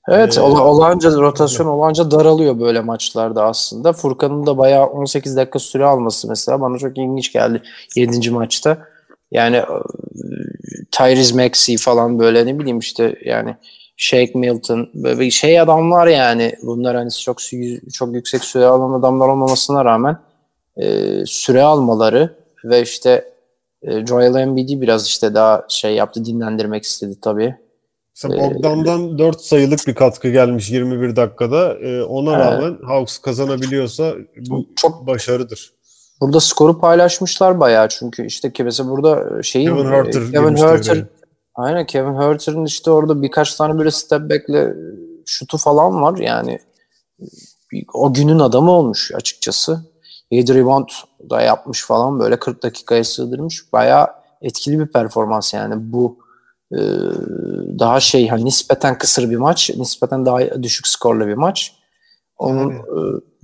Evet, 0.08 0.38
ee, 0.38 0.40
olağanca 0.40 1.10
rotasyon 1.10 1.66
olağanca 1.66 2.10
daralıyor 2.10 2.60
böyle 2.60 2.80
maçlarda 2.80 3.44
aslında. 3.44 3.92
Furkan'ın 3.92 4.46
da 4.46 4.58
bayağı 4.58 4.86
18 4.86 5.36
dakika 5.36 5.58
süre 5.58 5.84
alması 5.84 6.28
mesela 6.28 6.60
bana 6.60 6.78
çok 6.78 6.98
ilginç 6.98 7.32
geldi 7.32 7.62
7. 7.96 8.30
maçta. 8.30 8.78
Yani 9.30 9.56
e, 9.56 9.66
Tyrese 10.90 11.44
Maxey 11.44 11.76
falan 11.76 12.18
böyle 12.18 12.46
ne 12.46 12.58
bileyim 12.58 12.78
işte 12.78 13.16
yani 13.24 13.56
Shake 13.96 14.32
Milton 14.34 14.90
böyle 14.94 15.30
şey 15.30 15.60
adamlar 15.60 16.06
yani 16.06 16.52
bunlar 16.62 16.96
hani 16.96 17.10
çok 17.10 17.38
çok 17.92 18.14
yüksek 18.14 18.44
süre 18.44 18.66
alan 18.66 19.00
adamlar 19.00 19.28
olmamasına 19.28 19.84
rağmen 19.84 20.18
e, 20.76 20.86
süre 21.26 21.62
almaları 21.62 22.36
ve 22.64 22.82
işte 22.82 23.24
e, 23.82 24.06
Joel 24.06 24.34
Embiid'i 24.34 24.80
biraz 24.80 25.06
işte 25.06 25.34
daha 25.34 25.64
şey 25.68 25.94
yaptı 25.94 26.24
dinlendirmek 26.24 26.84
istedi 26.84 27.18
tabii. 27.22 27.56
Mesela 28.24 28.50
Bogdan'dan 28.50 29.18
4 29.18 29.40
sayılık 29.40 29.86
bir 29.86 29.94
katkı 29.94 30.28
gelmiş 30.28 30.70
21 30.70 31.16
dakikada. 31.16 31.74
Ee, 31.74 32.02
ona 32.02 32.36
evet. 32.36 32.46
rağmen 32.46 32.78
Hawks 32.86 33.18
kazanabiliyorsa 33.18 34.14
bu 34.48 34.66
çok 34.76 35.06
başarıdır. 35.06 35.72
Burada 36.20 36.40
skoru 36.40 36.78
paylaşmışlar 36.78 37.60
bayağı 37.60 37.88
çünkü 37.88 38.26
işte 38.26 38.52
ki 38.52 38.64
mesela 38.64 38.90
burada 38.90 39.42
şeyin 39.42 39.66
Kevin 39.66 39.90
Herter, 39.90 40.32
Kevin 40.32 40.56
Herter 40.56 41.04
aynen 41.54 41.86
Kevin 41.86 42.14
Herter'ın 42.14 42.64
işte 42.64 42.90
orada 42.90 43.22
birkaç 43.22 43.54
tane 43.54 43.78
böyle 43.78 43.90
step 43.90 44.30
back'le 44.30 44.74
şutu 45.26 45.58
falan 45.58 46.02
var 46.02 46.18
yani 46.18 46.58
o 47.94 48.14
günün 48.14 48.38
adamı 48.38 48.70
olmuş 48.70 49.10
açıkçası. 49.14 49.80
7 50.30 50.54
rebound 50.54 50.88
da 51.30 51.40
yapmış 51.40 51.84
falan 51.84 52.20
böyle 52.20 52.38
40 52.38 52.62
dakikaya 52.62 53.04
sığdırmış. 53.04 53.72
Bayağı 53.72 54.06
etkili 54.42 54.78
bir 54.78 54.86
performans 54.86 55.54
yani 55.54 55.74
bu 55.78 56.18
e, 56.72 56.78
daha 57.78 58.00
şey 58.00 58.28
hani 58.28 58.44
nispeten 58.44 58.98
kısır 58.98 59.30
bir 59.30 59.36
maç, 59.36 59.70
nispeten 59.76 60.26
daha 60.26 60.62
düşük 60.62 60.86
skorlu 60.86 61.26
bir 61.26 61.34
maç. 61.34 61.74
Onun 62.38 62.70
yani. 62.70 62.82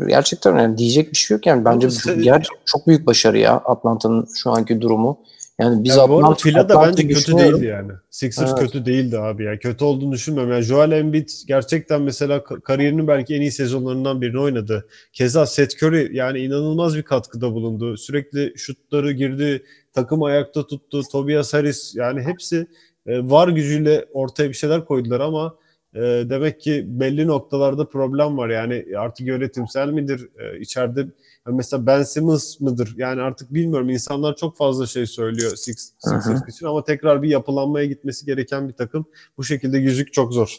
e, 0.01 0.05
gerçekten 0.09 0.59
yani 0.59 0.79
diyecek 0.79 1.13
bir 1.13 1.17
şey 1.17 1.35
yok 1.35 1.47
yani 1.47 1.65
bence 1.65 1.89
ger 2.23 2.49
çok 2.65 2.87
büyük 2.87 3.07
başarı 3.07 3.39
ya 3.39 3.53
Atlanta'nın 3.53 4.29
şu 4.35 4.51
anki 4.51 4.81
durumu. 4.81 5.19
Yani 5.59 5.85
biz 5.85 5.97
yani 5.97 6.03
Atlanta, 6.03 6.35
Fila'da 6.35 6.83
bence 6.83 7.09
kötü 7.09 7.39
değildi 7.39 7.67
yani. 7.67 7.93
Sixers 8.11 8.51
evet. 8.51 8.61
kötü 8.61 8.87
değildi 8.87 9.19
abi 9.19 9.45
ya. 9.45 9.59
Kötü 9.59 9.85
olduğunu 9.85 10.13
düşünmüyorum. 10.13 10.53
Yani 10.53 10.63
Joel 10.63 10.93
Embiid 10.93 11.29
gerçekten 11.47 12.03
mesela 12.03 12.45
kariyerinin 12.45 13.09
belki 13.09 13.35
en 13.35 13.41
iyi 13.41 13.53
sezonlarından 13.53 14.21
birini 14.21 14.41
oynadı. 14.41 14.87
Keza 15.13 15.47
Seth 15.47 15.83
Curry 15.83 16.17
yani 16.17 16.39
inanılmaz 16.39 16.97
bir 16.97 17.03
katkıda 17.03 17.53
bulundu. 17.53 17.97
Sürekli 17.97 18.53
şutları 18.57 19.13
girdi, 19.13 19.65
takım 19.95 20.23
ayakta 20.23 20.67
tuttu. 20.67 21.03
Tobias 21.13 21.55
Harris 21.55 21.95
yani 21.95 22.23
hepsi 22.23 22.67
e, 23.07 23.31
var 23.31 23.49
gücüyle 23.49 24.05
ortaya 24.13 24.49
bir 24.49 24.55
şeyler 24.55 24.85
koydular 24.85 25.21
ama 25.21 25.57
e, 25.95 26.01
demek 26.01 26.61
ki 26.61 26.85
belli 26.87 27.27
noktalarda 27.27 27.89
problem 27.89 28.39
var. 28.39 28.49
Yani 28.49 28.87
artık 28.99 29.27
yönetimsel 29.27 29.89
midir? 29.89 30.29
E, 30.39 30.61
içeride 30.61 31.07
mesela 31.47 31.87
Ben 31.87 32.03
Simmons 32.03 32.61
mıdır? 32.61 32.95
Yani 32.97 33.21
artık 33.23 33.55
bilmiyorum. 33.55 33.91
İnsanlar 33.91 34.37
çok 34.37 34.57
fazla 34.57 34.87
şey 34.87 35.07
söylüyor 35.07 35.57
Six, 35.57 35.93
Sixers 35.99 36.49
için 36.49 36.67
ama 36.67 36.85
tekrar 36.85 37.23
bir 37.23 37.29
yapılanmaya 37.29 37.87
gitmesi 37.87 38.27
gereken 38.27 38.69
bir 38.69 38.73
takım. 38.73 39.07
Bu 39.39 39.45
şekilde 39.45 39.79
yüzük 39.79 40.13
çok 40.13 40.33
zor. 40.33 40.59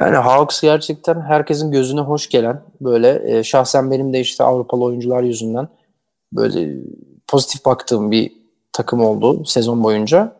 Yani 0.00 0.16
Hawks 0.16 0.60
gerçekten 0.60 1.20
herkesin 1.20 1.70
gözüne 1.70 2.00
hoş 2.00 2.28
gelen 2.28 2.62
böyle 2.80 3.38
e, 3.38 3.42
şahsen 3.44 3.90
benim 3.90 4.12
de 4.12 4.20
işte 4.20 4.44
Avrupalı 4.44 4.84
oyuncular 4.84 5.22
yüzünden 5.22 5.68
böyle 6.32 6.76
pozitif 7.28 7.64
baktığım 7.64 8.10
bir 8.10 8.32
takım 8.72 9.00
oldu 9.00 9.44
sezon 9.44 9.84
boyunca. 9.84 10.36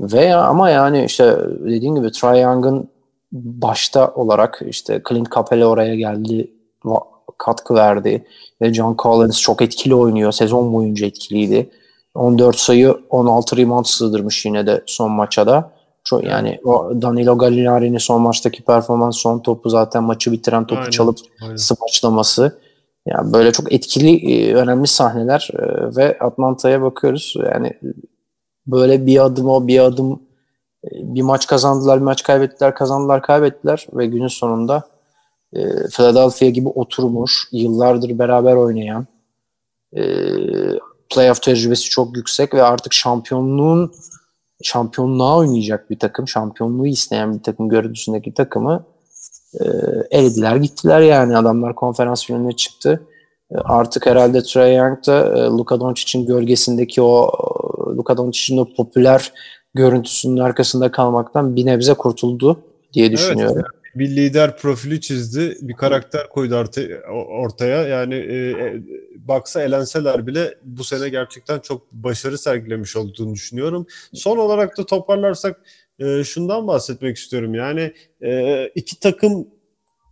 Ve 0.00 0.34
ama 0.34 0.70
yani 0.70 1.04
işte 1.04 1.38
dediğim 1.60 1.94
gibi 1.94 2.12
Trae 2.12 2.40
Young'ın 2.40 2.88
başta 3.32 4.14
olarak 4.14 4.62
işte 4.66 5.02
Clint 5.08 5.34
Capela 5.34 5.66
oraya 5.66 5.94
geldi 5.94 6.50
katkı 7.38 7.74
verdi. 7.74 8.24
Ve 8.62 8.74
John 8.74 8.96
Collins 8.98 9.40
çok 9.40 9.62
etkili 9.62 9.94
oynuyor. 9.94 10.32
Sezon 10.32 10.72
boyunca 10.72 11.06
etkiliydi. 11.06 11.70
14 12.14 12.56
sayı 12.56 12.96
16 13.10 13.56
rebound 13.56 13.84
sığdırmış 13.84 14.46
yine 14.46 14.66
de 14.66 14.82
son 14.86 15.10
maça 15.10 15.46
da. 15.46 15.70
Çok, 16.04 16.24
yani 16.24 16.60
o 16.64 16.92
Danilo 17.02 17.38
Gallinari'nin 17.38 17.98
son 17.98 18.22
maçtaki 18.22 18.62
performans 18.62 19.16
son 19.16 19.38
topu 19.38 19.70
zaten 19.70 20.02
maçı 20.02 20.32
bitiren 20.32 20.66
topu 20.66 20.80
aynen, 20.80 20.90
çalıp 20.90 21.18
aynen. 21.42 21.56
smaçlaması. 21.56 22.58
Yani 23.06 23.32
böyle 23.32 23.52
çok 23.52 23.72
etkili 23.72 24.32
e, 24.32 24.54
önemli 24.54 24.86
sahneler 24.86 25.50
e, 25.54 25.96
ve 25.96 26.18
Atlanta'ya 26.18 26.82
bakıyoruz. 26.82 27.34
Yani 27.52 27.72
böyle 28.66 29.06
bir 29.06 29.24
adım 29.24 29.48
o 29.48 29.66
bir 29.66 29.78
adım 29.78 30.22
e, 30.84 30.88
bir 30.92 31.22
maç 31.22 31.46
kazandılar, 31.46 31.98
bir 32.00 32.04
maç 32.04 32.22
kaybettiler, 32.22 32.74
kazandılar, 32.74 33.22
kaybettiler 33.22 33.86
ve 33.92 34.06
günün 34.06 34.28
sonunda 34.28 34.82
e, 35.52 35.60
Philadelphia 35.90 36.46
gibi 36.46 36.68
oturmuş, 36.68 37.48
yıllardır 37.52 38.18
beraber 38.18 38.54
oynayan, 38.54 39.06
e, 39.96 40.02
playoff 41.14 41.42
tecrübesi 41.42 41.90
çok 41.90 42.16
yüksek 42.16 42.54
ve 42.54 42.62
artık 42.62 42.92
şampiyonluğun 42.92 43.92
şampiyonluğa 44.62 45.36
oynayacak 45.36 45.90
bir 45.90 45.98
takım, 45.98 46.28
şampiyonluğu 46.28 46.86
isteyen 46.86 47.34
bir 47.34 47.42
takım 47.42 47.68
görüntüsündeki 47.68 48.34
takımı 48.34 48.84
e, 49.60 49.64
elediler 50.10 50.56
gittiler 50.56 51.00
yani 51.00 51.36
adamlar 51.36 51.74
konferans 51.74 52.26
finaline 52.26 52.52
çıktı. 52.56 53.02
E, 53.50 53.56
artık 53.56 54.06
herhalde 54.06 54.42
Trae 54.42 54.74
Young 54.74 55.06
da 55.06 55.38
e, 55.38 55.42
Luka 55.42 55.80
Doncic'in 55.80 56.26
gölgesindeki 56.26 57.02
o 57.02 57.30
Luka 57.96 58.16
Doncic'in 58.16 58.58
o 58.58 58.74
popüler 58.76 59.32
görüntüsünün 59.74 60.40
arkasında 60.40 60.90
kalmaktan 60.90 61.56
bir 61.56 61.66
nebze 61.66 61.94
kurtuldu 61.94 62.60
diye 62.92 63.12
düşünüyorum. 63.12 63.56
Evet, 63.56 63.81
bir 63.94 64.16
lider 64.16 64.56
profili 64.56 65.00
çizdi, 65.00 65.56
bir 65.60 65.74
karakter 65.74 66.28
koydu 66.28 66.64
ortaya. 67.28 67.82
Yani 67.82 68.14
e, 68.14 68.36
e, 68.36 68.82
baksa 69.16 69.62
elenseler 69.62 70.26
bile 70.26 70.54
bu 70.64 70.84
sene 70.84 71.08
gerçekten 71.08 71.58
çok 71.58 71.92
başarı 71.92 72.38
sergilemiş 72.38 72.96
olduğunu 72.96 73.34
düşünüyorum. 73.34 73.86
Son 74.14 74.36
olarak 74.36 74.78
da 74.78 74.86
toparlarsak 74.86 75.60
e, 75.98 76.24
şundan 76.24 76.66
bahsetmek 76.66 77.16
istiyorum. 77.16 77.54
Yani 77.54 77.94
e, 78.22 78.66
iki 78.74 79.00
takım 79.00 79.48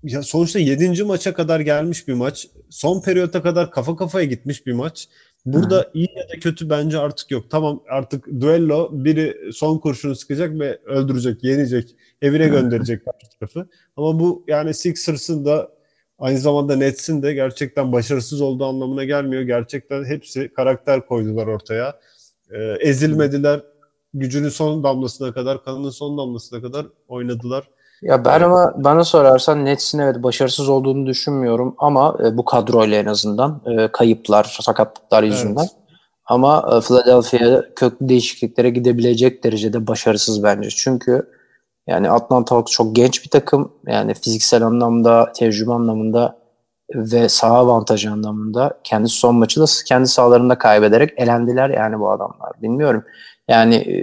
ya 0.02 0.22
sonuçta 0.22 0.58
7. 0.58 1.02
maça 1.04 1.34
kadar 1.34 1.60
gelmiş 1.60 2.08
bir 2.08 2.12
maç. 2.12 2.48
Son 2.70 3.02
periyota 3.02 3.42
kadar 3.42 3.70
kafa 3.70 3.96
kafaya 3.96 4.26
gitmiş 4.26 4.66
bir 4.66 4.72
maç. 4.72 5.08
Burada 5.46 5.78
Hı. 5.78 5.90
iyi 5.94 6.08
ya 6.16 6.28
da 6.28 6.40
kötü 6.40 6.70
bence 6.70 6.98
artık 6.98 7.30
yok. 7.30 7.50
Tamam 7.50 7.82
artık 7.88 8.40
duello 8.40 8.88
biri 8.92 9.52
son 9.52 9.78
kurşunu 9.78 10.16
sıkacak 10.16 10.58
ve 10.58 10.78
öldürecek, 10.84 11.44
yenecek, 11.44 11.96
evine 12.22 12.48
gönderecek 12.48 13.04
karşı 13.04 13.38
tarafı. 13.40 13.70
Ama 13.96 14.20
bu 14.20 14.44
yani 14.48 14.74
Sixers'ın 14.74 15.44
da 15.44 15.72
aynı 16.18 16.38
zamanda 16.38 16.76
Nets'in 16.76 17.22
de 17.22 17.34
gerçekten 17.34 17.92
başarısız 17.92 18.40
olduğu 18.40 18.64
anlamına 18.64 19.04
gelmiyor. 19.04 19.42
Gerçekten 19.42 20.04
hepsi 20.04 20.52
karakter 20.54 21.06
koydular 21.06 21.46
ortaya. 21.46 22.00
Ee, 22.50 22.76
ezilmediler. 22.80 23.60
Gücünün 24.14 24.48
son 24.48 24.82
damlasına 24.84 25.34
kadar, 25.34 25.64
kanının 25.64 25.90
son 25.90 26.18
damlasına 26.18 26.62
kadar 26.62 26.86
oynadılar. 27.08 27.70
Ya 28.02 28.24
ben 28.24 28.40
ama 28.40 28.74
bana 28.76 29.04
sorarsan 29.04 29.64
Nets'in 29.64 29.98
evet 29.98 30.22
başarısız 30.22 30.68
olduğunu 30.68 31.06
düşünmüyorum 31.06 31.74
ama 31.78 32.16
e, 32.24 32.36
bu 32.36 32.44
kadroyla 32.44 32.98
en 32.98 33.06
azından 33.06 33.62
e, 33.66 33.88
kayıplar, 33.92 34.44
sakatlıklar 34.60 35.22
yüzünden. 35.22 35.60
Evet. 35.60 35.70
Ama 36.26 36.70
e, 36.76 36.80
Philadelphia 36.80 37.62
köklü 37.76 38.08
değişikliklere 38.08 38.70
gidebilecek 38.70 39.44
derecede 39.44 39.86
başarısız 39.86 40.42
bence. 40.42 40.68
Çünkü 40.70 41.30
yani 41.86 42.10
Atlanta 42.10 42.56
Hawks 42.56 42.72
çok 42.72 42.96
genç 42.96 43.24
bir 43.24 43.30
takım. 43.30 43.72
Yani 43.86 44.14
fiziksel 44.14 44.62
anlamda, 44.62 45.32
tecrübe 45.32 45.72
anlamında 45.72 46.40
ve 46.94 47.28
saha 47.28 47.58
avantajı 47.58 48.10
anlamında 48.10 48.80
kendi 48.84 49.08
son 49.08 49.36
maçı 49.36 49.60
da 49.60 49.64
kendi 49.86 50.08
sahalarında 50.08 50.58
kaybederek 50.58 51.10
elendiler 51.16 51.70
yani 51.70 52.00
bu 52.00 52.10
adamlar. 52.10 52.52
Bilmiyorum. 52.62 53.04
Yani 53.48 53.74
e, 53.74 53.96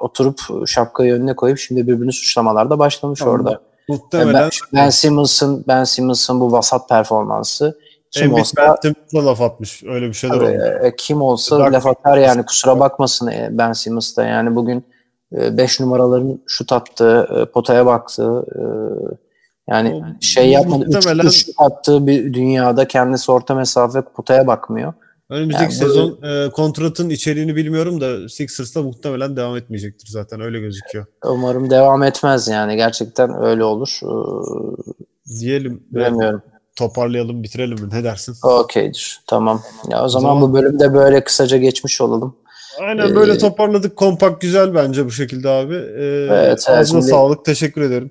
oturup 0.00 0.40
şapkayı 0.66 1.14
önüne 1.14 1.36
koyup 1.36 1.58
şimdi 1.58 1.86
birbirini 1.86 2.12
suçlamalar 2.12 2.70
da 2.70 2.78
başlamış 2.78 3.20
tamam. 3.20 3.34
orada. 3.34 3.60
Muhtemelen. 3.88 4.34
Ben, 4.34 4.50
ben 4.72 4.90
Simmons'ın 4.90 5.64
ben 5.68 5.84
Simmons'ın 5.84 6.40
bu 6.40 6.52
vasat 6.52 6.88
performansı 6.88 7.78
kim 8.10 8.24
Embiid 8.24 8.40
olsa 8.40 8.76
Ben 8.84 9.26
laf 9.26 9.40
atmış. 9.40 9.82
Öyle 9.84 10.08
bir 10.08 10.12
şeyler 10.12 10.36
oldu. 10.36 10.86
E, 10.86 10.96
kim 10.96 11.22
olsa 11.22 11.58
Dark, 11.58 11.72
laf 11.72 11.86
atar 11.86 12.18
yani 12.18 12.46
kusura 12.46 12.80
bakmasın 12.80 13.26
e, 13.26 13.48
Ben 13.52 13.72
Simmons 13.72 14.16
da 14.16 14.24
yani 14.24 14.56
bugün 14.56 14.84
5 15.32 15.80
e, 15.80 15.84
numaraların 15.84 16.40
şut 16.46 16.72
attığı, 16.72 17.28
e, 17.36 17.44
potaya 17.44 17.86
baktığı 17.86 18.44
e, 18.56 18.62
yani 19.68 20.04
şey 20.20 20.50
yapmadı. 20.50 20.86
Muhtemelen... 20.86 21.26
Üç 21.26 21.46
şut 21.46 21.54
attığı 21.58 22.06
bir 22.06 22.34
dünyada 22.34 22.88
kendisi 22.88 23.32
orta 23.32 23.54
mesafe 23.54 24.02
potaya 24.02 24.46
bakmıyor. 24.46 24.92
Önümüzdeki 25.30 25.62
yani 25.62 25.72
sezon 25.72 26.18
bu, 26.22 26.26
e, 26.26 26.50
kontratın 26.50 27.10
içeriğini 27.10 27.56
bilmiyorum 27.56 28.00
da 28.00 28.28
Sixers'ta 28.28 28.82
muhtemelen 28.82 29.36
devam 29.36 29.56
etmeyecektir 29.56 30.08
zaten 30.08 30.40
öyle 30.40 30.60
gözüküyor. 30.60 31.06
Umarım 31.24 31.70
devam 31.70 32.02
etmez 32.02 32.48
yani 32.48 32.76
gerçekten 32.76 33.42
öyle 33.42 33.64
olur. 33.64 34.00
Ee, 34.02 35.40
Diyelim. 35.40 35.82
Bilmiyorum. 35.90 36.42
Toparlayalım 36.76 37.42
bitirelim 37.42 37.84
mi 37.84 37.90
ne 37.92 38.04
dersin? 38.04 38.34
Okeydir 38.42 39.20
tamam. 39.26 39.62
Ya 39.90 40.02
o, 40.02 40.04
o 40.04 40.08
zaman, 40.08 40.28
zaman 40.28 40.42
bu 40.42 40.54
bölümde 40.54 40.94
böyle 40.94 41.24
kısaca 41.24 41.56
geçmiş 41.56 42.00
olalım. 42.00 42.36
Aynen 42.80 43.14
böyle 43.14 43.32
ee, 43.32 43.38
toparladık. 43.38 43.96
Kompakt 43.96 44.40
güzel 44.40 44.74
bence 44.74 45.06
bu 45.06 45.10
şekilde 45.10 45.48
abi. 45.48 45.74
Ee, 45.74 46.28
evet, 46.30 46.68
ağzına 46.68 46.84
şimdi... 46.84 47.02
sağlık. 47.02 47.44
Teşekkür 47.44 47.80
ederim. 47.82 48.10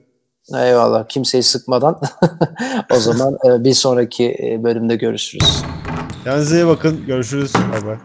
Eyvallah. 0.56 1.08
Kimseyi 1.08 1.44
sıkmadan. 1.44 2.02
o 2.96 3.00
zaman 3.00 3.38
bir 3.46 3.74
sonraki 3.74 4.60
bölümde 4.64 4.96
görüşürüz. 4.96 5.64
Kendinize 6.24 6.56
iyi 6.56 6.68
bakın. 6.68 7.06
Görüşürüz. 7.08 7.54
Bay 7.74 7.86
bay. 7.86 7.98